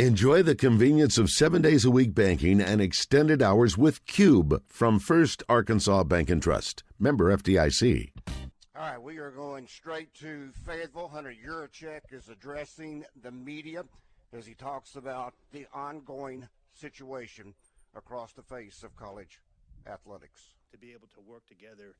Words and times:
Enjoy 0.00 0.42
the 0.42 0.54
convenience 0.54 1.18
of 1.18 1.28
seven 1.28 1.60
days 1.60 1.84
a 1.84 1.90
week 1.90 2.14
banking 2.14 2.58
and 2.58 2.80
extended 2.80 3.42
hours 3.42 3.76
with 3.76 4.06
Cube 4.06 4.62
from 4.66 4.98
First 4.98 5.42
Arkansas 5.46 6.04
Bank 6.04 6.30
and 6.30 6.42
Trust. 6.42 6.82
Member 6.98 7.36
FDIC. 7.36 8.10
All 8.74 8.82
right, 8.82 9.02
we 9.02 9.18
are 9.18 9.30
going 9.30 9.66
straight 9.66 10.14
to 10.14 10.52
Fayetteville. 10.64 11.08
Hunter 11.08 11.34
Yurachek 11.46 12.00
is 12.12 12.30
addressing 12.30 13.04
the 13.22 13.30
media 13.30 13.84
as 14.32 14.46
he 14.46 14.54
talks 14.54 14.96
about 14.96 15.34
the 15.52 15.66
ongoing 15.74 16.48
situation 16.72 17.52
across 17.94 18.32
the 18.32 18.42
face 18.42 18.82
of 18.82 18.96
college 18.96 19.42
athletics. 19.86 20.54
To 20.72 20.78
be 20.78 20.92
able 20.92 21.08
to 21.08 21.20
work 21.30 21.46
together 21.46 21.94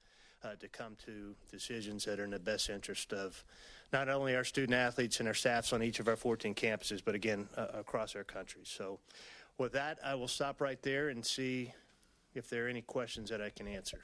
uh, 0.44 0.54
to 0.60 0.68
come 0.68 0.96
to 1.04 1.34
decisions 1.50 2.04
that 2.04 2.18
are 2.18 2.24
in 2.24 2.30
the 2.30 2.38
best 2.38 2.70
interest 2.70 3.12
of 3.12 3.44
not 3.92 4.08
only 4.08 4.36
our 4.36 4.44
student 4.44 4.74
athletes 4.74 5.18
and 5.18 5.28
our 5.28 5.34
staffs 5.34 5.72
on 5.72 5.82
each 5.82 6.00
of 6.00 6.08
our 6.08 6.16
14 6.16 6.54
campuses, 6.54 7.02
but 7.04 7.14
again, 7.14 7.48
uh, 7.56 7.66
across 7.74 8.14
our 8.14 8.24
country. 8.24 8.62
So, 8.64 8.98
with 9.58 9.72
that, 9.72 9.98
I 10.04 10.14
will 10.14 10.28
stop 10.28 10.60
right 10.60 10.80
there 10.82 11.08
and 11.10 11.24
see 11.24 11.74
if 12.34 12.48
there 12.48 12.66
are 12.66 12.68
any 12.68 12.82
questions 12.82 13.28
that 13.30 13.42
I 13.42 13.50
can 13.50 13.68
answer. 13.68 14.00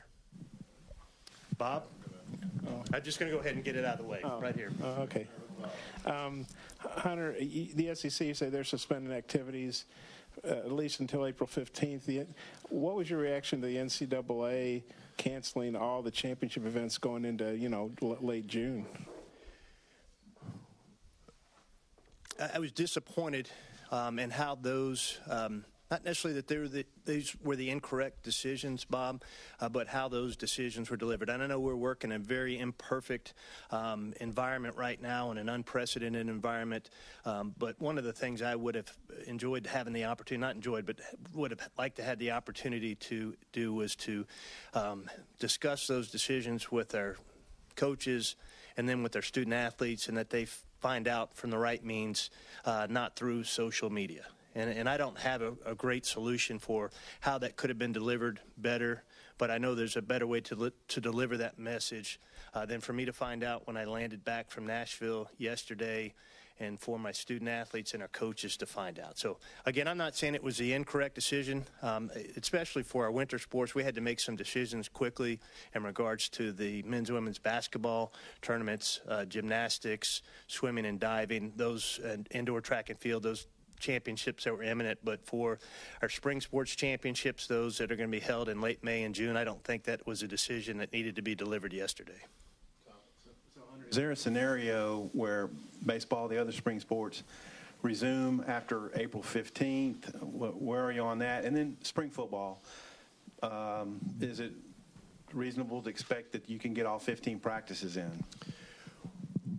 Bob? 1.56 1.84
I'm 2.92 3.02
just 3.02 3.18
going 3.18 3.30
to 3.30 3.36
go 3.36 3.40
ahead 3.40 3.54
and 3.54 3.64
get 3.64 3.76
it 3.76 3.84
out 3.84 3.94
of 3.94 4.00
the 4.00 4.10
way 4.10 4.20
oh. 4.24 4.40
right 4.40 4.54
here. 4.54 4.70
Oh, 4.82 5.02
okay. 5.02 5.26
Um, 6.04 6.46
Hunter, 6.78 7.34
the 7.38 7.94
SEC 7.94 8.34
say 8.34 8.48
they're 8.48 8.64
suspending 8.64 9.12
activities 9.12 9.86
uh, 10.44 10.48
at 10.48 10.72
least 10.72 11.00
until 11.00 11.26
April 11.26 11.48
15th. 11.48 12.04
The, 12.04 12.26
what 12.68 12.96
was 12.96 13.08
your 13.08 13.18
reaction 13.18 13.60
to 13.60 13.66
the 13.66 13.76
NCAA 13.76 14.82
canceling 15.16 15.76
all 15.76 16.02
the 16.02 16.10
championship 16.10 16.66
events 16.66 16.98
going 16.98 17.24
into 17.24 17.56
you 17.56 17.68
know 17.68 17.92
l- 18.02 18.18
late 18.20 18.46
June? 18.46 18.86
I 22.54 22.58
was 22.58 22.72
disappointed 22.72 23.48
um, 23.90 24.18
in 24.18 24.30
how 24.30 24.56
those. 24.56 25.18
Um, 25.28 25.64
not 25.90 26.04
necessarily 26.04 26.40
that 26.40 26.50
were 26.58 26.68
the, 26.68 26.84
these 27.04 27.36
were 27.42 27.54
the 27.56 27.70
incorrect 27.70 28.22
decisions, 28.24 28.84
Bob, 28.84 29.22
uh, 29.60 29.68
but 29.68 29.86
how 29.86 30.08
those 30.08 30.36
decisions 30.36 30.90
were 30.90 30.96
delivered. 30.96 31.28
And 31.28 31.42
I 31.42 31.46
know 31.46 31.60
we're 31.60 31.76
working 31.76 32.10
in 32.10 32.16
a 32.16 32.24
very 32.24 32.58
imperfect 32.58 33.34
um, 33.70 34.12
environment 34.20 34.76
right 34.76 35.00
now, 35.00 35.30
in 35.30 35.38
an 35.38 35.48
unprecedented 35.48 36.28
environment. 36.28 36.90
Um, 37.24 37.54
but 37.56 37.80
one 37.80 37.98
of 37.98 38.04
the 38.04 38.12
things 38.12 38.42
I 38.42 38.56
would 38.56 38.74
have 38.74 38.92
enjoyed 39.26 39.66
having 39.66 39.92
the 39.92 40.06
opportunity, 40.06 40.40
not 40.40 40.56
enjoyed, 40.56 40.86
but 40.86 40.96
would 41.34 41.52
have 41.52 41.68
liked 41.78 41.96
to 41.96 42.02
have 42.02 42.18
the 42.18 42.32
opportunity 42.32 42.96
to 42.96 43.36
do 43.52 43.72
was 43.72 43.94
to 43.96 44.26
um, 44.74 45.08
discuss 45.38 45.86
those 45.86 46.10
decisions 46.10 46.72
with 46.72 46.94
our 46.94 47.16
coaches 47.76 48.34
and 48.76 48.88
then 48.88 49.02
with 49.02 49.14
our 49.16 49.22
student 49.22 49.54
athletes, 49.54 50.08
and 50.08 50.16
that 50.16 50.30
they 50.30 50.46
find 50.80 51.08
out 51.08 51.34
from 51.34 51.50
the 51.50 51.58
right 51.58 51.82
means, 51.82 52.30
uh, 52.64 52.86
not 52.90 53.16
through 53.16 53.42
social 53.44 53.88
media. 53.88 54.26
And, 54.56 54.70
and 54.70 54.88
I 54.88 54.96
don't 54.96 55.18
have 55.18 55.42
a, 55.42 55.52
a, 55.66 55.74
great 55.74 56.06
solution 56.06 56.58
for 56.58 56.90
how 57.20 57.36
that 57.38 57.56
could 57.56 57.68
have 57.68 57.78
been 57.78 57.92
delivered 57.92 58.40
better, 58.56 59.04
but 59.36 59.50
I 59.50 59.58
know 59.58 59.74
there's 59.74 59.96
a 59.96 60.02
better 60.02 60.26
way 60.26 60.40
to, 60.40 60.54
li- 60.54 60.72
to 60.88 61.00
deliver 61.00 61.36
that 61.36 61.58
message 61.58 62.18
uh, 62.54 62.64
than 62.64 62.80
for 62.80 62.94
me 62.94 63.04
to 63.04 63.12
find 63.12 63.44
out 63.44 63.66
when 63.66 63.76
I 63.76 63.84
landed 63.84 64.24
back 64.24 64.50
from 64.50 64.66
Nashville 64.66 65.28
yesterday 65.36 66.14
and 66.58 66.80
for 66.80 66.98
my 66.98 67.12
student 67.12 67.50
athletes 67.50 67.92
and 67.92 68.02
our 68.02 68.08
coaches 68.08 68.56
to 68.56 68.64
find 68.64 68.98
out. 68.98 69.18
So, 69.18 69.36
again, 69.66 69.86
I'm 69.86 69.98
not 69.98 70.16
saying 70.16 70.34
it 70.34 70.42
was 70.42 70.56
the 70.56 70.72
incorrect 70.72 71.14
decision, 71.14 71.66
um, 71.82 72.10
especially 72.38 72.82
for 72.82 73.04
our 73.04 73.10
winter 73.10 73.38
sports. 73.38 73.74
We 73.74 73.82
had 73.82 73.94
to 73.96 74.00
make 74.00 74.20
some 74.20 74.36
decisions 74.36 74.88
quickly 74.88 75.38
in 75.74 75.82
regards 75.82 76.30
to 76.30 76.52
the 76.52 76.82
men's 76.84 77.10
and 77.10 77.16
women's 77.16 77.38
basketball 77.38 78.14
tournaments, 78.40 79.02
uh, 79.06 79.26
gymnastics, 79.26 80.22
swimming 80.46 80.86
and 80.86 80.98
diving, 80.98 81.52
those 81.56 82.00
uh, 82.02 82.16
indoor 82.30 82.62
track 82.62 82.88
and 82.88 82.98
field, 82.98 83.22
those 83.22 83.46
championships 83.78 84.44
that 84.44 84.52
were 84.52 84.62
imminent, 84.62 84.98
but 85.04 85.24
for 85.24 85.58
our 86.02 86.08
spring 86.08 86.40
sports 86.40 86.74
championships, 86.74 87.46
those 87.46 87.78
that 87.78 87.92
are 87.92 87.96
going 87.96 88.10
to 88.10 88.16
be 88.16 88.24
held 88.24 88.48
in 88.48 88.60
late 88.60 88.82
May 88.82 89.04
and 89.04 89.14
June, 89.14 89.36
I 89.36 89.44
don't 89.44 89.62
think 89.64 89.84
that 89.84 90.06
was 90.06 90.22
a 90.22 90.28
decision 90.28 90.78
that 90.78 90.92
needed 90.92 91.16
to 91.16 91.22
be 91.22 91.34
delivered 91.34 91.72
yesterday. 91.72 92.20
Is 93.88 93.96
there 93.96 94.10
a 94.10 94.16
scenario 94.16 95.10
where 95.12 95.48
baseball, 95.84 96.26
the 96.26 96.40
other 96.40 96.50
spring 96.50 96.80
sports, 96.80 97.22
resume 97.82 98.44
after 98.48 98.90
April 98.94 99.22
15th? 99.22 100.22
Where 100.22 100.84
are 100.84 100.92
you 100.92 101.02
on 101.02 101.18
that? 101.20 101.44
And 101.44 101.56
then 101.56 101.76
spring 101.82 102.10
football, 102.10 102.62
um, 103.42 104.00
is 104.20 104.40
it 104.40 104.52
reasonable 105.32 105.82
to 105.82 105.88
expect 105.88 106.32
that 106.32 106.48
you 106.48 106.58
can 106.58 106.74
get 106.74 106.86
all 106.86 106.98
15 106.98 107.38
practices 107.38 107.96
in? 107.96 108.24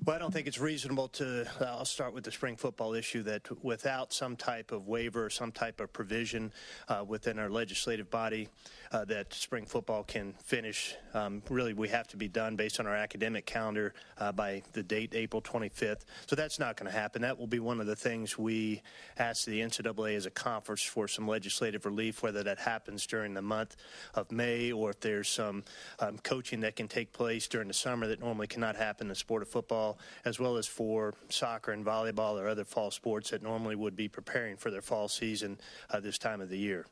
Well, 0.07 0.15
I 0.15 0.19
don't 0.19 0.31
think 0.31 0.47
it's 0.47 0.57
reasonable 0.57 1.09
to. 1.09 1.45
Uh, 1.59 1.65
I'll 1.65 1.83
start 1.83 2.13
with 2.13 2.23
the 2.23 2.31
spring 2.31 2.55
football 2.55 2.93
issue 2.93 3.23
that 3.23 3.61
without 3.61 4.13
some 4.13 4.37
type 4.37 4.71
of 4.71 4.87
waiver 4.87 5.25
or 5.25 5.29
some 5.29 5.51
type 5.51 5.81
of 5.81 5.91
provision 5.91 6.53
uh, 6.87 7.03
within 7.05 7.37
our 7.37 7.49
legislative 7.49 8.09
body, 8.09 8.47
uh, 8.93 9.03
that 9.03 9.33
spring 9.33 9.65
football 9.65 10.03
can 10.03 10.31
finish. 10.41 10.95
Um, 11.13 11.43
really, 11.49 11.73
we 11.73 11.89
have 11.89 12.07
to 12.07 12.15
be 12.15 12.29
done 12.29 12.55
based 12.55 12.79
on 12.79 12.87
our 12.87 12.95
academic 12.95 13.45
calendar 13.45 13.93
uh, 14.17 14.31
by 14.31 14.63
the 14.71 14.81
date 14.81 15.13
April 15.13 15.41
25th. 15.41 16.05
So 16.25 16.37
that's 16.37 16.57
not 16.57 16.77
going 16.77 16.89
to 16.89 16.97
happen. 16.97 17.21
That 17.23 17.37
will 17.37 17.45
be 17.45 17.59
one 17.59 17.81
of 17.81 17.85
the 17.85 17.95
things 17.97 18.37
we 18.37 18.81
ask 19.19 19.43
the 19.43 19.59
NCAA 19.59 20.15
as 20.15 20.25
a 20.25 20.31
conference 20.31 20.83
for 20.83 21.09
some 21.09 21.27
legislative 21.27 21.85
relief, 21.85 22.23
whether 22.23 22.43
that 22.43 22.59
happens 22.59 23.05
during 23.05 23.33
the 23.33 23.41
month 23.41 23.75
of 24.13 24.31
May 24.31 24.71
or 24.71 24.91
if 24.91 25.01
there's 25.01 25.27
some 25.27 25.65
um, 25.99 26.17
coaching 26.19 26.61
that 26.61 26.77
can 26.77 26.87
take 26.87 27.11
place 27.11 27.49
during 27.49 27.67
the 27.67 27.73
summer 27.73 28.07
that 28.07 28.21
normally 28.21 28.47
cannot 28.47 28.77
happen 28.77 29.07
in 29.07 29.09
the 29.09 29.15
sport 29.15 29.41
of 29.41 29.49
football 29.49 29.96
as 30.25 30.39
well 30.39 30.57
as 30.57 30.67
for 30.67 31.13
soccer 31.29 31.71
and 31.71 31.85
volleyball 31.85 32.39
or 32.41 32.47
other 32.47 32.65
fall 32.65 32.91
sports 32.91 33.29
that 33.31 33.43
normally 33.43 33.75
would 33.75 33.95
be 33.95 34.07
preparing 34.07 34.57
for 34.57 34.71
their 34.71 34.81
fall 34.81 35.07
season 35.07 35.57
uh, 35.89 35.99
this 35.99 36.17
time 36.17 36.41
of 36.41 36.49
the 36.49 36.57
year. 36.57 36.85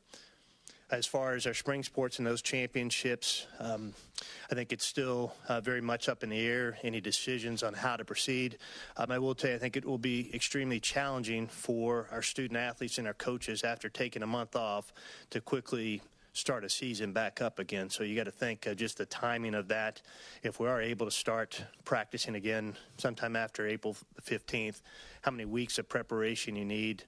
As 0.88 1.04
far 1.04 1.34
as 1.34 1.48
our 1.48 1.54
spring 1.54 1.82
sports 1.82 2.18
and 2.18 2.26
those 2.26 2.42
championships, 2.42 3.48
um, 3.58 3.92
I 4.52 4.54
think 4.54 4.72
it's 4.72 4.84
still 4.84 5.34
uh, 5.48 5.60
very 5.60 5.80
much 5.80 6.08
up 6.08 6.22
in 6.22 6.30
the 6.30 6.38
air. 6.38 6.78
Any 6.84 7.00
decisions 7.00 7.64
on 7.64 7.74
how 7.74 7.96
to 7.96 8.04
proceed? 8.04 8.58
Um, 8.96 9.10
I 9.10 9.18
will 9.18 9.34
tell 9.34 9.50
you, 9.50 9.56
I 9.56 9.58
think 9.58 9.76
it 9.76 9.84
will 9.84 9.98
be 9.98 10.30
extremely 10.32 10.78
challenging 10.78 11.48
for 11.48 12.06
our 12.12 12.22
student 12.22 12.58
athletes 12.58 12.98
and 12.98 13.06
our 13.08 13.14
coaches 13.14 13.64
after 13.64 13.88
taking 13.88 14.22
a 14.22 14.28
month 14.28 14.54
off 14.54 14.92
to 15.30 15.40
quickly 15.40 16.02
start 16.36 16.64
a 16.64 16.68
season 16.68 17.12
back 17.12 17.40
up 17.40 17.58
again. 17.58 17.88
So 17.88 18.04
you 18.04 18.14
got 18.14 18.24
to 18.24 18.30
think 18.30 18.66
uh, 18.66 18.74
just 18.74 18.98
the 18.98 19.06
timing 19.06 19.54
of 19.54 19.68
that. 19.68 20.02
If 20.42 20.60
we 20.60 20.68
are 20.68 20.80
able 20.80 21.06
to 21.06 21.12
start 21.12 21.64
practicing 21.84 22.34
again 22.34 22.76
sometime 22.98 23.36
after 23.36 23.66
April 23.66 23.96
15th, 24.22 24.82
how 25.22 25.30
many 25.30 25.46
weeks 25.46 25.78
of 25.78 25.88
preparation 25.88 26.54
you 26.54 26.64
need 26.64 27.04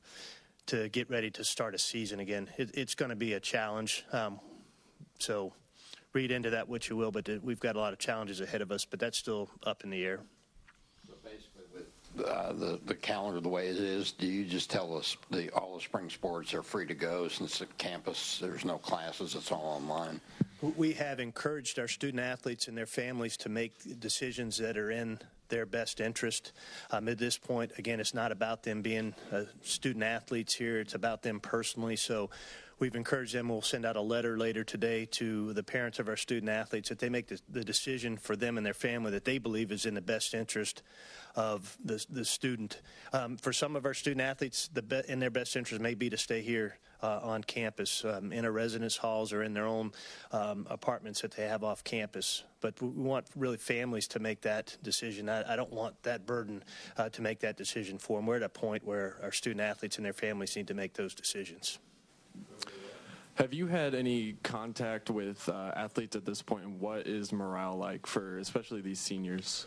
to 0.66 0.88
get 0.88 1.10
ready 1.10 1.30
to 1.32 1.44
start 1.44 1.74
a 1.74 1.78
season 1.78 2.20
again? 2.20 2.48
It, 2.56 2.70
it's 2.74 2.94
going 2.94 3.10
to 3.10 3.16
be 3.16 3.34
a 3.34 3.40
challenge. 3.40 4.04
Um, 4.12 4.40
so 5.18 5.52
read 6.14 6.30
into 6.30 6.50
that 6.50 6.68
what 6.68 6.88
you 6.88 6.96
will, 6.96 7.10
but 7.10 7.28
we've 7.42 7.60
got 7.60 7.76
a 7.76 7.78
lot 7.78 7.92
of 7.92 7.98
challenges 7.98 8.40
ahead 8.40 8.62
of 8.62 8.72
us, 8.72 8.86
but 8.86 8.98
that's 8.98 9.18
still 9.18 9.50
up 9.64 9.84
in 9.84 9.90
the 9.90 10.04
air 10.04 10.20
uh, 12.20 12.52
the 12.52 12.80
the 12.86 12.94
calendar 12.94 13.40
the 13.40 13.48
way 13.48 13.68
it 13.68 13.76
is, 13.76 14.12
do 14.12 14.26
you 14.26 14.44
just 14.44 14.70
tell 14.70 14.96
us 14.96 15.16
the 15.30 15.50
all 15.50 15.74
the 15.74 15.80
spring 15.80 16.10
sports 16.10 16.54
are 16.54 16.62
free 16.62 16.86
to 16.86 16.94
go 16.94 17.28
since 17.28 17.58
the 17.58 17.66
campus 17.78 18.38
there's 18.40 18.64
no 18.64 18.78
classes, 18.78 19.34
it's 19.34 19.52
all 19.52 19.64
online? 19.64 20.20
We 20.76 20.92
have 20.94 21.20
encouraged 21.20 21.78
our 21.78 21.86
student 21.86 22.20
athletes 22.20 22.66
and 22.66 22.76
their 22.76 22.86
families 22.86 23.36
to 23.38 23.48
make 23.48 24.00
decisions 24.00 24.58
that 24.58 24.76
are 24.76 24.90
in 24.90 25.20
their 25.50 25.66
best 25.66 26.00
interest. 26.00 26.52
Um, 26.90 27.08
at 27.08 27.18
this 27.18 27.38
point, 27.38 27.72
again, 27.78 28.00
it's 28.00 28.12
not 28.12 28.32
about 28.32 28.64
them 28.64 28.82
being 28.82 29.14
uh, 29.32 29.44
student 29.62 30.04
athletes 30.04 30.54
here; 30.54 30.80
it's 30.80 30.94
about 30.94 31.22
them 31.22 31.40
personally. 31.40 31.96
So 31.96 32.30
we've 32.78 32.94
encouraged 32.94 33.34
them. 33.34 33.48
We'll 33.48 33.62
send 33.62 33.84
out 33.84 33.96
a 33.96 34.00
letter 34.00 34.38
later 34.38 34.64
today 34.64 35.06
to 35.12 35.52
the 35.52 35.62
parents 35.62 35.98
of 35.98 36.08
our 36.08 36.16
student 36.16 36.50
athletes 36.50 36.88
that 36.88 36.98
they 36.98 37.08
make 37.08 37.28
the, 37.28 37.40
the 37.48 37.64
decision 37.64 38.16
for 38.16 38.36
them 38.36 38.56
and 38.56 38.64
their 38.64 38.74
family 38.74 39.10
that 39.12 39.24
they 39.24 39.38
believe 39.38 39.72
is 39.72 39.86
in 39.86 39.94
the 39.94 40.00
best 40.00 40.34
interest 40.34 40.82
of 41.34 41.76
the, 41.84 42.04
the 42.10 42.24
student. 42.24 42.80
Um, 43.12 43.36
for 43.36 43.52
some 43.52 43.76
of 43.76 43.84
our 43.84 43.94
student 43.94 44.20
athletes, 44.20 44.68
the 44.72 44.82
be, 44.82 45.02
in 45.08 45.18
their 45.18 45.30
best 45.30 45.56
interest 45.56 45.80
may 45.80 45.94
be 45.94 46.10
to 46.10 46.16
stay 46.16 46.40
here 46.40 46.78
uh, 47.02 47.20
on 47.22 47.44
campus 47.44 48.04
um, 48.04 48.32
in 48.32 48.44
our 48.44 48.50
residence 48.50 48.96
halls 48.96 49.32
or 49.32 49.42
in 49.42 49.54
their 49.54 49.66
own 49.66 49.92
um, 50.32 50.66
apartments 50.68 51.20
that 51.20 51.32
they 51.32 51.46
have 51.46 51.62
off 51.62 51.84
campus. 51.84 52.44
But 52.60 52.80
we 52.82 52.88
want 52.88 53.26
really 53.36 53.56
families 53.56 54.08
to 54.08 54.18
make 54.18 54.40
that 54.42 54.76
decision. 54.82 55.28
I, 55.28 55.52
I 55.52 55.56
don't 55.56 55.72
want 55.72 56.02
that 56.02 56.26
burden 56.26 56.64
uh, 56.96 57.08
to 57.10 57.22
make 57.22 57.40
that 57.40 57.56
decision 57.56 57.98
for 57.98 58.18
them. 58.18 58.26
We're 58.26 58.36
at 58.36 58.42
a 58.42 58.48
point 58.48 58.84
where 58.84 59.16
our 59.22 59.32
student 59.32 59.60
athletes 59.60 59.96
and 59.96 60.04
their 60.04 60.12
families 60.12 60.56
need 60.56 60.66
to 60.68 60.74
make 60.74 60.94
those 60.94 61.14
decisions. 61.14 61.78
Have 63.34 63.54
you 63.54 63.68
had 63.68 63.94
any 63.94 64.34
contact 64.42 65.10
with 65.10 65.48
uh, 65.48 65.72
athletes 65.76 66.16
at 66.16 66.24
this 66.24 66.42
point? 66.42 66.68
what 66.70 67.06
is 67.06 67.32
morale 67.32 67.76
like 67.76 68.06
for 68.06 68.38
especially 68.38 68.80
these 68.80 68.98
seniors? 68.98 69.66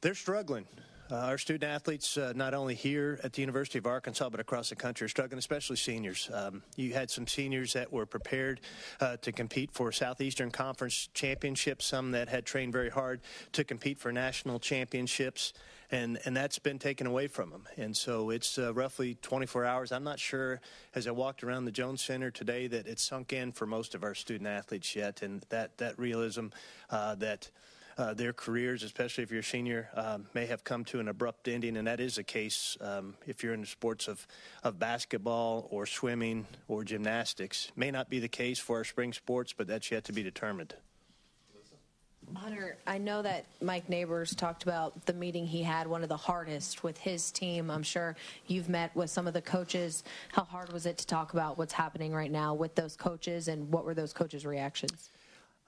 They're 0.00 0.14
struggling. 0.14 0.66
Uh, 1.10 1.14
our 1.14 1.38
student 1.38 1.64
athletes, 1.64 2.18
uh, 2.18 2.34
not 2.36 2.52
only 2.52 2.74
here 2.74 3.18
at 3.24 3.32
the 3.32 3.40
University 3.40 3.78
of 3.78 3.86
Arkansas, 3.86 4.28
but 4.28 4.40
across 4.40 4.68
the 4.68 4.76
country, 4.76 5.06
are 5.06 5.08
struggling, 5.08 5.38
especially 5.38 5.76
seniors. 5.76 6.28
Um, 6.34 6.62
you 6.76 6.92
had 6.92 7.10
some 7.10 7.26
seniors 7.26 7.72
that 7.72 7.90
were 7.90 8.04
prepared 8.04 8.60
uh, 9.00 9.16
to 9.22 9.32
compete 9.32 9.70
for 9.72 9.90
Southeastern 9.90 10.50
Conference 10.50 11.08
championships, 11.14 11.86
some 11.86 12.10
that 12.10 12.28
had 12.28 12.44
trained 12.44 12.74
very 12.74 12.90
hard 12.90 13.22
to 13.52 13.64
compete 13.64 13.98
for 13.98 14.12
national 14.12 14.60
championships. 14.60 15.54
And, 15.90 16.18
and 16.26 16.36
that's 16.36 16.58
been 16.58 16.78
taken 16.78 17.06
away 17.06 17.28
from 17.28 17.48
them. 17.48 17.66
And 17.78 17.96
so 17.96 18.28
it's 18.28 18.58
uh, 18.58 18.74
roughly 18.74 19.14
24 19.22 19.64
hours. 19.64 19.90
I'm 19.90 20.04
not 20.04 20.18
sure, 20.18 20.60
as 20.94 21.06
I 21.06 21.12
walked 21.12 21.42
around 21.42 21.64
the 21.64 21.72
Jones 21.72 22.02
Center 22.02 22.30
today, 22.30 22.66
that 22.66 22.86
it's 22.86 23.02
sunk 23.02 23.32
in 23.32 23.52
for 23.52 23.64
most 23.64 23.94
of 23.94 24.04
our 24.04 24.14
student 24.14 24.46
athletes 24.46 24.94
yet. 24.94 25.22
And 25.22 25.42
that, 25.48 25.78
that 25.78 25.98
realism 25.98 26.48
uh, 26.90 27.14
that 27.14 27.50
uh, 27.98 28.14
their 28.14 28.32
careers, 28.32 28.82
especially 28.84 29.24
if 29.24 29.30
you're 29.30 29.40
a 29.40 29.44
senior, 29.44 29.90
um, 29.94 30.26
may 30.32 30.46
have 30.46 30.62
come 30.62 30.84
to 30.84 31.00
an 31.00 31.08
abrupt 31.08 31.48
ending, 31.48 31.76
and 31.76 31.86
that 31.88 31.98
is 31.98 32.14
the 32.14 32.22
case 32.22 32.76
um, 32.80 33.14
if 33.26 33.42
you're 33.42 33.52
in 33.52 33.60
the 33.60 33.66
sports 33.66 34.06
of, 34.06 34.26
of 34.62 34.78
basketball 34.78 35.66
or 35.70 35.84
swimming 35.84 36.46
or 36.68 36.84
gymnastics. 36.84 37.72
May 37.74 37.90
not 37.90 38.08
be 38.08 38.20
the 38.20 38.28
case 38.28 38.58
for 38.58 38.76
our 38.76 38.84
spring 38.84 39.12
sports, 39.12 39.52
but 39.52 39.66
that's 39.66 39.90
yet 39.90 40.04
to 40.04 40.12
be 40.12 40.22
determined. 40.22 40.74
Hunter, 42.34 42.76
I 42.86 42.98
know 42.98 43.22
that 43.22 43.46
Mike 43.62 43.88
Neighbors 43.88 44.34
talked 44.34 44.62
about 44.62 45.06
the 45.06 45.14
meeting 45.14 45.46
he 45.46 45.62
had, 45.62 45.86
one 45.86 46.02
of 46.02 46.10
the 46.10 46.16
hardest 46.16 46.84
with 46.84 46.98
his 46.98 47.30
team. 47.30 47.70
I'm 47.70 47.82
sure 47.82 48.16
you've 48.46 48.68
met 48.68 48.94
with 48.94 49.08
some 49.08 49.26
of 49.26 49.32
the 49.32 49.40
coaches. 49.40 50.04
How 50.32 50.44
hard 50.44 50.70
was 50.70 50.84
it 50.84 50.98
to 50.98 51.06
talk 51.06 51.32
about 51.32 51.56
what's 51.56 51.72
happening 51.72 52.12
right 52.12 52.30
now 52.30 52.52
with 52.52 52.74
those 52.74 52.96
coaches, 52.96 53.48
and 53.48 53.72
what 53.72 53.84
were 53.84 53.94
those 53.94 54.12
coaches' 54.12 54.44
reactions? 54.44 55.10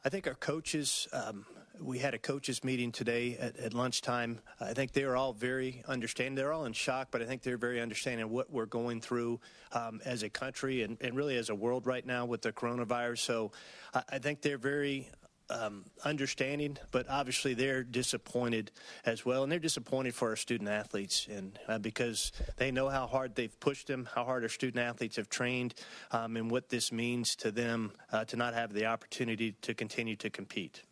I 0.02 0.08
think 0.08 0.26
our 0.26 0.34
coaches, 0.34 1.06
um, 1.12 1.44
we 1.78 1.98
had 1.98 2.14
a 2.14 2.18
coaches 2.18 2.64
meeting 2.64 2.90
today 2.90 3.36
at, 3.38 3.58
at, 3.58 3.74
lunchtime. 3.74 4.40
I 4.58 4.72
think 4.72 4.92
they're 4.92 5.14
all 5.14 5.34
very 5.34 5.82
understanding. 5.86 6.36
They're 6.36 6.54
all 6.54 6.64
in 6.64 6.72
shock, 6.72 7.08
but 7.10 7.20
I 7.20 7.26
think 7.26 7.42
they're 7.42 7.58
very 7.58 7.82
understanding 7.82 8.30
what 8.30 8.50
we're 8.50 8.64
going 8.64 9.02
through 9.02 9.40
um, 9.72 10.00
as 10.06 10.22
a 10.22 10.30
country 10.30 10.82
and, 10.84 10.96
and, 11.02 11.14
really 11.14 11.36
as 11.36 11.50
a 11.50 11.54
world 11.54 11.86
right 11.86 12.04
now 12.06 12.24
with 12.24 12.40
the 12.40 12.50
coronavirus. 12.50 13.18
So 13.18 13.52
I, 13.92 14.02
I 14.12 14.18
think 14.18 14.40
they're 14.40 14.56
very 14.56 15.10
um, 15.50 15.84
understanding, 16.04 16.78
but 16.90 17.06
obviously 17.08 17.54
they're 17.54 17.82
disappointed 17.82 18.70
as 19.04 19.24
well, 19.24 19.42
and 19.42 19.50
they're 19.50 19.58
disappointed 19.58 20.14
for 20.14 20.30
our 20.30 20.36
student 20.36 20.70
athletes, 20.70 21.26
and 21.30 21.58
uh, 21.68 21.78
because 21.78 22.32
they 22.56 22.70
know 22.70 22.88
how 22.88 23.06
hard 23.06 23.34
they've 23.34 23.58
pushed 23.60 23.88
them, 23.88 24.08
how 24.14 24.24
hard 24.24 24.42
our 24.42 24.48
student 24.48 24.84
athletes 24.84 25.16
have 25.16 25.28
trained, 25.28 25.74
um, 26.12 26.36
and 26.36 26.50
what 26.50 26.68
this 26.68 26.92
means 26.92 27.36
to 27.36 27.50
them 27.50 27.92
uh, 28.12 28.24
to 28.24 28.36
not 28.36 28.54
have 28.54 28.72
the 28.72 28.86
opportunity 28.86 29.52
to 29.62 29.74
continue 29.74 30.16
to 30.16 30.30
compete. 30.30 30.82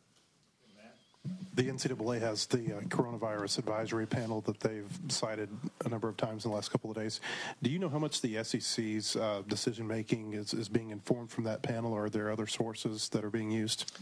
The 1.55 1.65
NCAA 1.65 2.21
has 2.21 2.47
the 2.47 2.77
uh, 2.77 2.81
coronavirus 2.83 3.59
advisory 3.59 4.07
panel 4.07 4.41
that 4.43 4.61
they've 4.61 4.91
cited 5.09 5.49
a 5.85 5.89
number 5.89 6.09
of 6.09 6.17
times 6.17 6.45
in 6.45 6.51
the 6.51 6.55
last 6.55 6.71
couple 6.71 6.91
of 6.91 6.97
days. 6.97 7.21
Do 7.63 7.71
you 7.71 7.79
know 7.79 7.89
how 7.89 7.99
much 7.99 8.21
the 8.21 8.43
SEC's 8.45 9.17
uh, 9.17 9.43
decision 9.47 9.87
making 9.87 10.35
is, 10.35 10.55
is 10.55 10.69
being 10.69 10.91
informed 10.91 11.31
from 11.31 11.45
that 11.45 11.63
panel, 11.63 11.93
or 11.93 12.05
are 12.05 12.11
there 12.11 12.31
other 12.31 12.47
sources 12.47 13.09
that 13.11 13.25
are 13.25 13.31
being 13.31 13.51
used? 13.51 13.93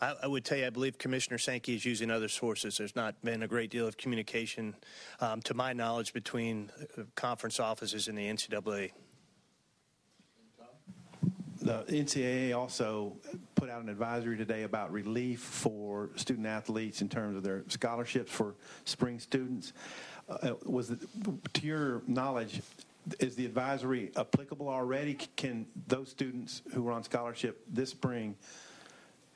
I, 0.00 0.14
I, 0.22 0.26
would 0.26 0.44
tell 0.44 0.58
you, 0.58 0.66
I 0.66 0.70
believe 0.70 0.98
Commissioner 0.98 1.38
Sankey 1.38 1.74
is 1.74 1.84
using 1.84 2.10
other 2.10 2.28
sources. 2.28 2.78
There's 2.78 2.94
not 2.94 3.20
been 3.22 3.42
a 3.42 3.48
great 3.48 3.70
deal 3.70 3.86
of 3.86 3.96
communication, 3.96 4.76
um, 5.20 5.42
to 5.42 5.54
my 5.54 5.72
knowledge, 5.72 6.12
between 6.12 6.70
uh, 6.96 7.02
conference 7.14 7.58
offices 7.58 8.08
and 8.08 8.16
the 8.16 8.22
NCAA. 8.22 8.92
The 11.60 11.82
NCAA 11.88 12.56
also 12.56 13.16
put 13.56 13.68
out 13.68 13.82
an 13.82 13.88
advisory 13.88 14.36
today 14.36 14.62
about 14.62 14.92
relief 14.92 15.40
for 15.40 16.10
student 16.14 16.46
athletes 16.46 17.02
in 17.02 17.08
terms 17.08 17.36
of 17.36 17.42
their 17.42 17.64
scholarships 17.66 18.30
for 18.30 18.54
spring 18.84 19.18
students. 19.18 19.72
Uh, 20.28 20.52
was 20.64 20.92
to 21.54 21.66
your 21.66 22.02
knowledge, 22.06 22.60
is 23.18 23.34
the 23.34 23.44
advisory 23.44 24.12
applicable 24.16 24.68
already? 24.68 25.14
Can 25.36 25.66
those 25.88 26.10
students 26.10 26.62
who 26.72 26.86
are 26.86 26.92
on 26.92 27.02
scholarship 27.02 27.64
this 27.68 27.90
spring 27.90 28.36